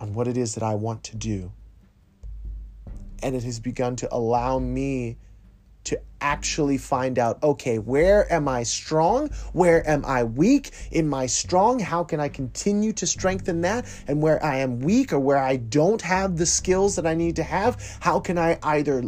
on 0.00 0.14
what 0.14 0.26
it 0.26 0.36
is 0.36 0.54
that 0.54 0.64
I 0.64 0.74
want 0.74 1.04
to 1.04 1.16
do. 1.16 1.52
And 3.22 3.36
it 3.36 3.44
has 3.44 3.60
begun 3.60 3.96
to 3.96 4.08
allow 4.12 4.58
me 4.58 5.18
actually 6.20 6.78
find 6.78 7.18
out 7.18 7.42
okay, 7.42 7.78
where 7.78 8.30
am 8.32 8.48
I 8.48 8.62
strong? 8.62 9.28
Where 9.52 9.88
am 9.88 10.04
I 10.04 10.24
weak? 10.24 10.70
In 10.90 11.08
my 11.08 11.26
strong, 11.26 11.78
how 11.78 12.04
can 12.04 12.20
I 12.20 12.28
continue 12.28 12.92
to 12.94 13.06
strengthen 13.06 13.60
that? 13.62 13.86
And 14.06 14.22
where 14.22 14.42
I 14.44 14.56
am 14.56 14.80
weak 14.80 15.12
or 15.12 15.20
where 15.20 15.38
I 15.38 15.56
don't 15.56 16.02
have 16.02 16.36
the 16.36 16.46
skills 16.46 16.96
that 16.96 17.06
I 17.06 17.14
need 17.14 17.36
to 17.36 17.42
have, 17.42 17.80
how 18.00 18.20
can 18.20 18.38
I 18.38 18.58
either 18.62 19.02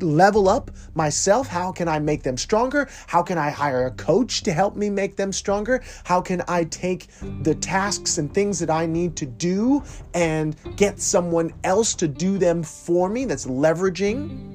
level 0.00 0.48
up 0.48 0.70
myself? 0.94 1.46
How 1.46 1.72
can 1.72 1.88
I 1.88 1.98
make 1.98 2.22
them 2.22 2.36
stronger? 2.36 2.88
How 3.06 3.22
can 3.22 3.38
I 3.38 3.50
hire 3.50 3.86
a 3.86 3.90
coach 3.92 4.42
to 4.44 4.52
help 4.52 4.76
me 4.76 4.90
make 4.90 5.16
them 5.16 5.32
stronger? 5.32 5.82
How 6.04 6.20
can 6.20 6.42
I 6.48 6.64
take 6.64 7.08
the 7.42 7.54
tasks 7.54 8.18
and 8.18 8.32
things 8.32 8.58
that 8.58 8.70
I 8.70 8.86
need 8.86 9.16
to 9.16 9.26
do 9.26 9.82
and 10.14 10.56
get 10.76 11.00
someone 11.00 11.52
else 11.64 11.94
to 11.96 12.08
do 12.08 12.38
them 12.38 12.62
for 12.62 13.08
me 13.08 13.24
that's 13.24 13.46
leveraging? 13.46 14.53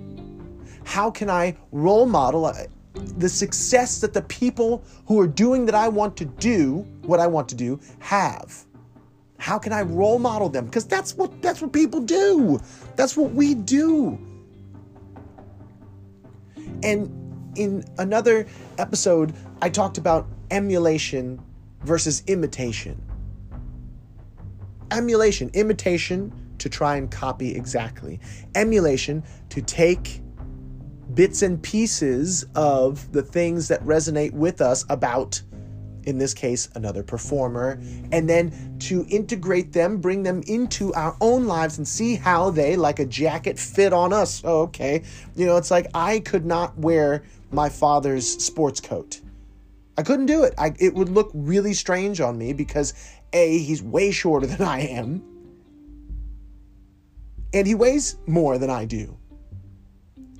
How 0.90 1.12
can 1.12 1.30
I 1.30 1.56
role 1.72 2.08
model 2.08 2.46
uh, 2.46 2.64
the 2.96 3.30
success 3.30 4.02
that 4.02 4.12
the 4.12 4.24
people 4.24 4.84
who 5.06 5.20
are 5.20 5.28
doing 5.28 5.68
that 5.68 5.76
I 5.76 5.88
want 5.88 6.18
to 6.18 6.26
do, 6.26 6.80
what 7.04 7.20
I 7.20 7.28
want 7.28 7.48
to 7.50 7.56
do, 7.56 7.80
have? 8.00 8.66
How 9.38 9.60
can 9.60 9.72
I 9.72 9.84
role 9.84 10.18
model 10.18 10.50
them? 10.50 10.66
Because 10.66 10.88
that's 10.88 11.16
what 11.16 11.44
that's 11.44 11.62
what 11.62 11.74
people 11.74 12.00
do. 12.00 12.60
That's 12.96 13.16
what 13.16 13.34
we 13.34 13.54
do. 13.54 14.18
And 16.82 17.54
in 17.56 17.86
another 18.00 18.48
episode, 18.80 19.36
I 19.62 19.70
talked 19.70 20.00
about 20.00 20.26
emulation 20.50 21.40
versus 21.84 22.24
imitation. 22.26 23.00
Emulation, 24.90 25.52
imitation 25.54 26.34
to 26.58 26.68
try 26.68 26.96
and 26.96 27.12
copy 27.12 27.56
exactly. 27.56 28.20
Emulation 28.56 29.24
to 29.50 29.62
take 29.62 30.24
bits 31.14 31.42
and 31.42 31.62
pieces 31.62 32.46
of 32.56 33.12
the 33.12 33.24
things 33.24 33.68
that 33.68 33.84
resonate 33.84 34.34
with 34.34 34.62
us 34.62 34.86
about 34.90 35.42
in 36.10 36.18
this 36.18 36.34
case, 36.34 36.70
another 36.76 37.04
performer, 37.04 37.80
and 38.12 38.28
then 38.28 38.78
to 38.80 39.06
integrate 39.10 39.72
them, 39.74 39.98
bring 39.98 40.24
them 40.24 40.42
into 40.48 40.94
our 40.94 41.16
own 41.22 41.46
lives 41.46 41.78
and 41.78 41.88
see 41.88 42.16
how 42.16 42.50
they, 42.50 42.76
like 42.76 43.00
a 43.00 43.06
jacket, 43.06 43.60
fit 43.60 43.94
on 43.94 44.12
us. 44.12 44.44
okay. 44.44 45.04
You 45.36 45.46
know, 45.46 45.58
it's 45.58 45.72
like 45.72 45.88
I 45.94 46.20
could 46.20 46.46
not 46.46 46.78
wear 46.78 47.24
my 47.52 47.70
father's 47.70 48.28
sports 48.28 48.80
coat. 48.80 49.22
I 49.98 50.04
couldn't 50.04 50.28
do 50.28 50.44
it. 50.44 50.54
I, 50.58 50.74
it 50.80 50.94
would 50.94 51.10
look 51.10 51.30
really 51.34 51.74
strange 51.74 52.22
on 52.22 52.38
me 52.38 52.54
because 52.54 52.94
A, 53.34 53.58
he's 53.60 53.84
way 53.84 54.12
shorter 54.12 54.48
than 54.48 54.66
I 54.66 54.82
am, 54.82 55.24
and 57.54 57.68
he 57.68 57.76
weighs 57.76 58.18
more 58.28 58.58
than 58.58 58.70
I 58.70 58.86
do. 58.86 59.18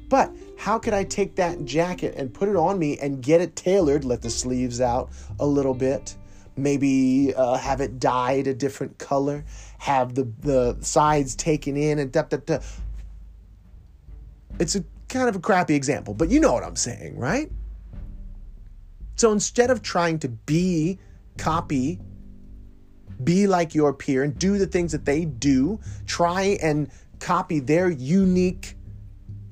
But 0.08 0.34
how 0.60 0.78
could 0.78 0.94
I 0.94 1.06
take 1.06 1.36
that 1.38 1.64
jacket 1.64 2.16
and 2.18 2.34
put 2.34 2.50
it 2.50 2.58
on 2.58 2.78
me 2.78 2.98
and 3.00 3.24
get 3.24 3.40
it 3.40 3.56
tailored, 3.56 4.04
let 4.04 4.22
the 4.22 4.30
sleeves 4.30 4.82
out 4.82 5.10
a 5.40 5.46
little 5.46 5.74
bit, 5.74 6.18
maybe 6.58 7.34
uh, 7.34 7.56
have 7.56 7.80
it 7.80 7.98
dyed 7.98 8.46
a 8.46 8.54
different 8.54 8.98
color, 8.98 9.46
have 9.78 10.16
the, 10.16 10.30
the 10.42 10.78
sides 10.82 11.34
taken 11.34 11.78
in 11.78 12.00
and 12.00 12.12
da, 12.12 12.24
da, 12.24 12.38
da. 12.46 12.60
It's 14.60 14.76
a 14.76 14.84
kind 15.08 15.30
of 15.30 15.38
a 15.38 15.40
crappy 15.40 15.76
example, 15.76 16.14
but 16.14 16.28
you 16.28 16.42
know 16.42 16.52
what 16.52 16.66
I'm 16.66 16.76
saying, 16.76 17.18
right? 17.18 17.50
So 19.16 19.32
instead 19.32 19.72
of 19.72 19.82
trying 19.82 20.20
to 20.20 20.28
be, 20.28 21.00
copy, 21.38 22.02
be 23.24 23.48
like 23.48 23.74
your 23.74 23.94
peer 23.94 24.24
and 24.24 24.38
do 24.38 24.58
the 24.58 24.68
things 24.68 24.92
that 24.92 25.06
they 25.06 25.24
do, 25.24 25.80
try 26.06 26.58
and 26.62 26.92
copy 27.20 27.62
their 27.62 27.90
unique 27.90 28.76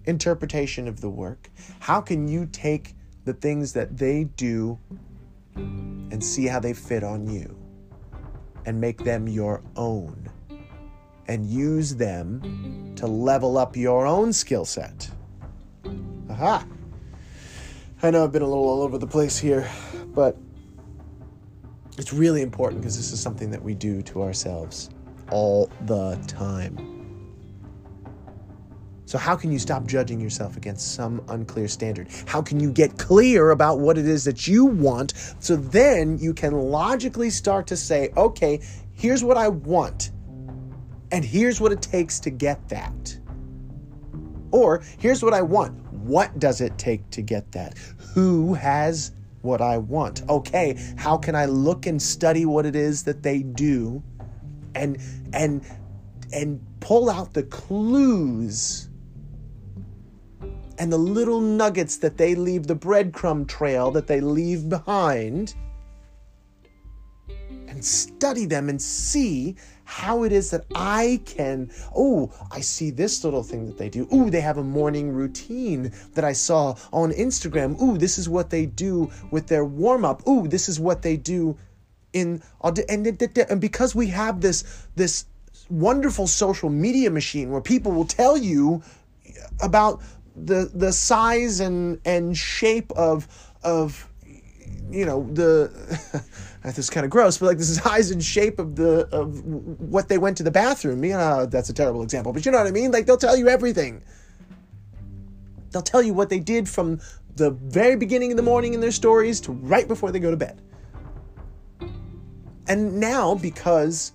interpretation 0.07 0.87
of 0.87 1.01
the 1.01 1.09
work? 1.09 1.49
How 1.79 2.01
can 2.01 2.27
you 2.27 2.47
take 2.47 2.95
the 3.25 3.33
things 3.33 3.73
that 3.73 3.97
they 3.97 4.23
do 4.23 4.79
and 5.55 6.23
see 6.23 6.47
how 6.47 6.59
they 6.59 6.73
fit 6.73 7.03
on 7.03 7.27
you 7.27 7.55
and 8.65 8.81
make 8.81 9.03
them 9.03 9.27
your 9.27 9.61
own 9.75 10.29
and 11.27 11.45
use 11.45 11.95
them 11.95 12.93
to 12.95 13.05
level 13.05 13.57
up 13.57 13.75
your 13.75 14.07
own 14.07 14.33
skill 14.33 14.65
set? 14.65 15.09
Aha! 16.29 16.65
I 18.01 18.11
know 18.11 18.23
I've 18.23 18.31
been 18.31 18.41
a 18.43 18.47
little 18.47 18.67
all 18.67 18.81
over 18.81 18.97
the 18.97 19.07
place 19.07 19.37
here, 19.37 19.69
but 20.07 20.37
it's 21.97 22.13
really 22.13 22.41
important 22.41 22.81
because 22.81 22.95
this 22.95 23.11
is 23.11 23.19
something 23.19 23.49
that 23.51 23.61
we 23.61 23.73
do 23.73 24.01
to 24.03 24.21
ourselves 24.21 24.89
all 25.31 25.69
the 25.85 26.15
time. 26.27 26.96
So, 29.07 29.17
how 29.17 29.37
can 29.37 29.53
you 29.53 29.57
stop 29.57 29.87
judging 29.87 30.19
yourself 30.19 30.57
against 30.57 30.93
some 30.93 31.23
unclear 31.29 31.69
standard? 31.69 32.09
How 32.25 32.41
can 32.41 32.59
you 32.59 32.69
get 32.69 32.97
clear 32.97 33.51
about 33.51 33.79
what 33.79 33.97
it 33.97 34.05
is 34.05 34.25
that 34.25 34.49
you 34.49 34.65
want 34.65 35.13
so 35.39 35.55
then 35.55 36.17
you 36.17 36.33
can 36.33 36.51
logically 36.51 37.29
start 37.29 37.67
to 37.67 37.77
say, 37.77 38.09
okay, 38.17 38.59
here's 38.91 39.23
what 39.23 39.37
I 39.37 39.47
want, 39.47 40.11
and 41.09 41.23
here's 41.23 41.61
what 41.61 41.71
it 41.71 41.81
takes 41.81 42.19
to 42.19 42.29
get 42.29 42.67
that? 42.67 43.17
Or 44.51 44.83
here's 44.97 45.23
what 45.23 45.33
I 45.33 45.41
want. 45.41 45.81
What 45.93 46.37
does 46.37 46.59
it 46.59 46.77
take 46.77 47.09
to 47.11 47.21
get 47.21 47.49
that? 47.53 47.77
Who 48.13 48.55
has 48.55 49.13
what 49.41 49.61
I 49.61 49.77
want? 49.77 50.23
Okay, 50.27 50.77
how 50.97 51.15
can 51.15 51.33
I 51.33 51.45
look 51.45 51.85
and 51.85 52.01
study 52.01 52.45
what 52.45 52.65
it 52.65 52.75
is 52.75 53.03
that 53.03 53.23
they 53.23 53.41
do 53.41 54.03
and 54.75 54.97
and 55.31 55.65
and 56.33 56.61
pull 56.81 57.09
out 57.09 57.33
the 57.33 57.43
clues 57.43 58.86
and 60.79 60.91
the 60.91 60.97
little 60.97 61.41
nuggets 61.41 61.97
that 61.97 62.17
they 62.17 62.35
leave, 62.35 62.67
the 62.67 62.75
breadcrumb 62.75 63.47
trail 63.47 63.91
that 63.91 64.07
they 64.07 64.21
leave 64.21 64.69
behind, 64.69 65.55
and 67.67 67.83
study 67.83 68.45
them 68.45 68.69
and 68.69 68.81
see 68.81 69.55
how 69.85 70.23
it 70.23 70.31
is 70.31 70.51
that 70.51 70.65
I 70.75 71.21
can. 71.25 71.71
Oh, 71.95 72.31
I 72.51 72.59
see 72.59 72.89
this 72.89 73.23
little 73.23 73.43
thing 73.43 73.65
that 73.67 73.77
they 73.77 73.89
do. 73.89 74.07
Oh, 74.11 74.29
they 74.29 74.41
have 74.41 74.57
a 74.57 74.63
morning 74.63 75.13
routine 75.13 75.93
that 76.13 76.25
I 76.25 76.33
saw 76.33 76.75
on 76.91 77.11
Instagram. 77.11 77.77
Oh, 77.79 77.95
this 77.95 78.17
is 78.17 78.27
what 78.27 78.49
they 78.49 78.65
do 78.65 79.09
with 79.31 79.47
their 79.47 79.63
warm 79.63 80.03
up. 80.03 80.23
Oh, 80.25 80.45
this 80.45 80.67
is 80.67 80.79
what 80.79 81.01
they 81.01 81.15
do 81.15 81.57
in 82.13 82.41
and 82.89 83.61
because 83.61 83.93
we 83.95 84.07
have 84.07 84.41
this 84.41 84.63
this 84.95 85.25
wonderful 85.69 86.27
social 86.27 86.69
media 86.69 87.09
machine 87.09 87.51
where 87.51 87.61
people 87.61 87.91
will 87.91 88.05
tell 88.05 88.37
you 88.37 88.81
about 89.61 90.01
the 90.45 90.69
the 90.73 90.91
size 90.93 91.59
and 91.59 91.99
and 92.05 92.37
shape 92.37 92.91
of 92.91 93.27
of 93.63 94.07
you 94.89 95.05
know 95.05 95.27
the 95.33 95.71
this 96.63 96.79
is 96.79 96.89
kind 96.89 97.05
of 97.05 97.09
gross, 97.09 97.37
but 97.37 97.47
like 97.47 97.57
the 97.57 97.63
size 97.83 98.11
and 98.11 98.23
shape 98.23 98.59
of 98.59 98.75
the 98.75 99.07
of 99.11 99.43
what 99.45 100.09
they 100.09 100.17
went 100.17 100.37
to 100.37 100.43
the 100.43 100.51
bathroom. 100.51 101.03
You 101.03 101.13
know, 101.13 101.45
that's 101.45 101.69
a 101.69 101.73
terrible 101.73 102.03
example, 102.03 102.33
but 102.33 102.45
you 102.45 102.51
know 102.51 102.59
what 102.59 102.67
I 102.67 102.71
mean. 102.71 102.91
Like 102.91 103.05
they'll 103.05 103.17
tell 103.17 103.37
you 103.37 103.47
everything. 103.47 104.03
They'll 105.71 105.81
tell 105.81 106.01
you 106.01 106.13
what 106.13 106.29
they 106.29 106.39
did 106.39 106.67
from 106.67 106.99
the 107.35 107.51
very 107.51 107.95
beginning 107.95 108.31
of 108.31 108.37
the 108.37 108.43
morning 108.43 108.73
in 108.73 108.79
their 108.79 108.91
stories 108.91 109.39
to 109.41 109.51
right 109.51 109.87
before 109.87 110.11
they 110.11 110.19
go 110.19 110.31
to 110.31 110.37
bed. 110.37 110.61
And 112.67 112.99
now, 112.99 113.35
because 113.35 114.11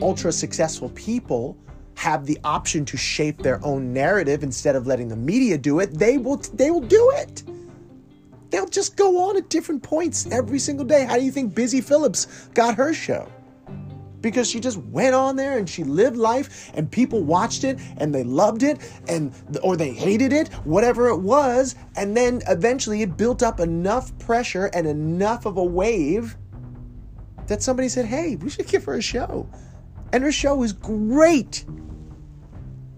ultra 0.00 0.32
successful 0.32 0.88
people 0.90 1.56
have 1.94 2.26
the 2.26 2.38
option 2.44 2.84
to 2.86 2.96
shape 2.96 3.42
their 3.42 3.64
own 3.64 3.92
narrative 3.92 4.42
instead 4.42 4.76
of 4.76 4.86
letting 4.86 5.08
the 5.08 5.16
media 5.16 5.58
do 5.58 5.80
it, 5.80 5.98
they 5.98 6.18
will 6.18 6.36
they 6.54 6.70
will 6.70 6.80
do 6.80 7.10
it. 7.16 7.42
They'll 8.50 8.68
just 8.68 8.96
go 8.96 9.28
on 9.28 9.36
at 9.36 9.48
different 9.48 9.82
points 9.82 10.26
every 10.30 10.58
single 10.58 10.84
day. 10.84 11.04
How 11.04 11.16
do 11.16 11.22
you 11.22 11.30
think 11.30 11.54
Busy 11.54 11.80
Phillips 11.80 12.48
got 12.54 12.74
her 12.74 12.92
show? 12.92 13.30
Because 14.20 14.50
she 14.50 14.60
just 14.60 14.76
went 14.78 15.14
on 15.14 15.36
there 15.36 15.56
and 15.56 15.68
she 15.68 15.84
lived 15.84 16.16
life 16.16 16.70
and 16.74 16.90
people 16.90 17.22
watched 17.22 17.64
it 17.64 17.78
and 17.96 18.14
they 18.14 18.24
loved 18.24 18.62
it 18.62 18.78
and 19.08 19.32
or 19.62 19.76
they 19.76 19.92
hated 19.92 20.32
it, 20.32 20.48
whatever 20.64 21.08
it 21.08 21.18
was, 21.18 21.74
and 21.96 22.16
then 22.16 22.42
eventually 22.48 23.02
it 23.02 23.16
built 23.16 23.42
up 23.42 23.60
enough 23.60 24.16
pressure 24.18 24.66
and 24.74 24.86
enough 24.86 25.46
of 25.46 25.56
a 25.56 25.64
wave 25.64 26.36
that 27.46 27.62
somebody 27.62 27.88
said, 27.88 28.04
"Hey, 28.04 28.36
we 28.36 28.50
should 28.50 28.66
give 28.66 28.84
her 28.84 28.94
a 28.94 29.02
show." 29.02 29.48
And 30.12 30.24
her 30.24 30.32
show 30.32 30.62
is 30.62 30.72
great. 30.72 31.64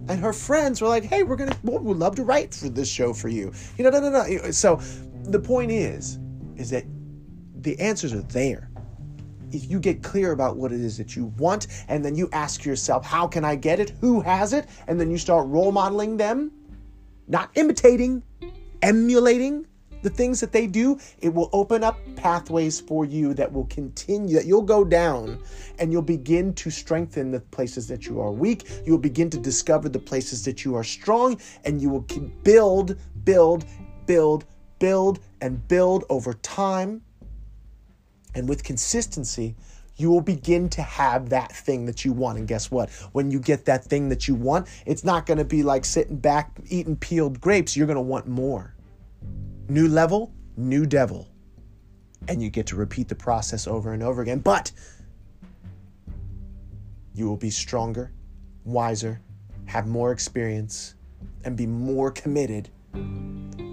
And 0.08 0.20
her 0.20 0.32
friends 0.32 0.80
were 0.80 0.88
like, 0.88 1.04
hey, 1.04 1.22
we're 1.22 1.36
going 1.36 1.50
to, 1.50 1.58
we'd 1.62 1.96
love 1.96 2.16
to 2.16 2.24
write 2.24 2.54
for 2.54 2.68
this 2.68 2.88
show 2.88 3.12
for 3.12 3.28
you. 3.28 3.52
You 3.76 3.84
know, 3.84 3.90
no, 3.90 4.00
no, 4.00 4.10
no. 4.10 4.50
So 4.50 4.76
the 5.24 5.38
point 5.38 5.70
is, 5.70 6.18
is 6.56 6.70
that 6.70 6.84
the 7.60 7.78
answers 7.78 8.12
are 8.12 8.22
there. 8.22 8.68
If 9.52 9.70
you 9.70 9.78
get 9.78 10.02
clear 10.02 10.32
about 10.32 10.56
what 10.56 10.72
it 10.72 10.80
is 10.80 10.96
that 10.96 11.14
you 11.14 11.26
want, 11.36 11.66
and 11.88 12.04
then 12.04 12.14
you 12.14 12.28
ask 12.32 12.64
yourself, 12.64 13.04
how 13.04 13.26
can 13.26 13.44
I 13.44 13.54
get 13.54 13.78
it? 13.78 13.90
Who 14.00 14.20
has 14.22 14.54
it? 14.54 14.66
And 14.88 14.98
then 14.98 15.10
you 15.10 15.18
start 15.18 15.46
role 15.46 15.70
modeling 15.70 16.16
them, 16.16 16.50
not 17.28 17.50
imitating, 17.54 18.22
emulating 18.80 19.66
the 20.02 20.10
things 20.10 20.40
that 20.40 20.52
they 20.52 20.66
do, 20.66 20.98
it 21.20 21.32
will 21.32 21.48
open 21.52 21.82
up 21.84 21.98
pathways 22.16 22.80
for 22.80 23.04
you 23.04 23.34
that 23.34 23.52
will 23.52 23.66
continue, 23.66 24.34
that 24.36 24.46
you'll 24.46 24.62
go 24.62 24.84
down 24.84 25.38
and 25.78 25.92
you'll 25.92 26.02
begin 26.02 26.52
to 26.54 26.70
strengthen 26.70 27.30
the 27.30 27.40
places 27.40 27.88
that 27.88 28.06
you 28.06 28.20
are 28.20 28.32
weak. 28.32 28.68
You'll 28.84 28.98
begin 28.98 29.30
to 29.30 29.38
discover 29.38 29.88
the 29.88 29.98
places 29.98 30.44
that 30.44 30.64
you 30.64 30.74
are 30.76 30.84
strong, 30.84 31.40
and 31.64 31.80
you 31.80 31.88
will 31.88 32.06
build, 32.42 32.96
build, 33.24 33.64
build, 34.06 34.44
build, 34.78 35.20
and 35.40 35.66
build 35.68 36.04
over 36.10 36.34
time. 36.34 37.02
And 38.34 38.48
with 38.48 38.64
consistency, 38.64 39.54
you 39.96 40.10
will 40.10 40.20
begin 40.20 40.68
to 40.70 40.82
have 40.82 41.28
that 41.28 41.52
thing 41.52 41.86
that 41.86 42.04
you 42.04 42.12
want. 42.12 42.38
And 42.38 42.48
guess 42.48 42.70
what? 42.70 42.90
When 43.12 43.30
you 43.30 43.38
get 43.38 43.66
that 43.66 43.84
thing 43.84 44.08
that 44.08 44.26
you 44.26 44.34
want, 44.34 44.68
it's 44.86 45.04
not 45.04 45.26
going 45.26 45.38
to 45.38 45.44
be 45.44 45.62
like 45.62 45.84
sitting 45.84 46.16
back 46.16 46.50
eating 46.68 46.96
peeled 46.96 47.40
grapes. 47.40 47.76
You're 47.76 47.86
going 47.86 47.96
to 47.96 48.02
want 48.02 48.26
more. 48.26 48.74
New 49.72 49.88
level, 49.88 50.30
new 50.58 50.84
devil. 50.84 51.26
And 52.28 52.42
you 52.42 52.50
get 52.50 52.66
to 52.66 52.76
repeat 52.76 53.08
the 53.08 53.14
process 53.14 53.66
over 53.66 53.94
and 53.94 54.02
over 54.02 54.20
again. 54.20 54.40
But 54.40 54.70
you 57.14 57.26
will 57.26 57.38
be 57.38 57.48
stronger, 57.48 58.12
wiser, 58.66 59.22
have 59.64 59.86
more 59.86 60.12
experience, 60.12 60.96
and 61.46 61.56
be 61.56 61.64
more 61.66 62.10
committed 62.10 62.68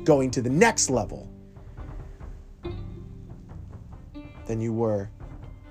going 0.05 0.31
to 0.31 0.41
the 0.41 0.49
next 0.49 0.89
level 0.89 1.29
than 4.45 4.61
you 4.61 4.71
were 4.71 5.09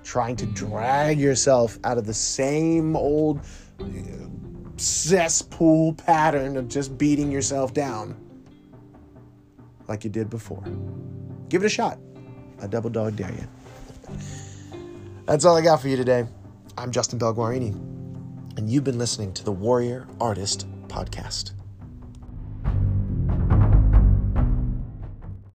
trying 0.03 0.35
to 0.35 0.45
drag 0.45 1.19
yourself 1.19 1.79
out 1.83 1.97
of 1.97 2.05
the 2.05 2.13
same 2.13 2.95
old 2.95 3.39
uh, 3.79 3.83
cesspool 4.77 5.93
pattern 5.95 6.55
of 6.55 6.67
just 6.67 6.99
beating 6.99 7.31
yourself 7.31 7.73
down 7.73 8.15
like 9.89 10.03
you 10.03 10.09
did 10.09 10.29
before. 10.29 10.63
Give 11.49 11.63
it 11.63 11.65
a 11.65 11.69
shot. 11.69 11.99
A 12.61 12.67
double 12.67 12.89
dog 12.89 13.15
dare 13.15 13.31
you. 13.31 13.47
That's 15.25 15.45
all 15.45 15.57
I 15.57 15.61
got 15.61 15.81
for 15.81 15.87
you 15.87 15.97
today. 15.97 16.25
I'm 16.77 16.91
Justin 16.91 17.19
Belguarini, 17.19 17.71
and 18.57 18.69
you've 18.69 18.83
been 18.83 18.97
listening 18.97 19.33
to 19.33 19.43
the 19.43 19.51
Warrior 19.51 20.07
Artist 20.21 20.67
Podcast. 20.87 21.58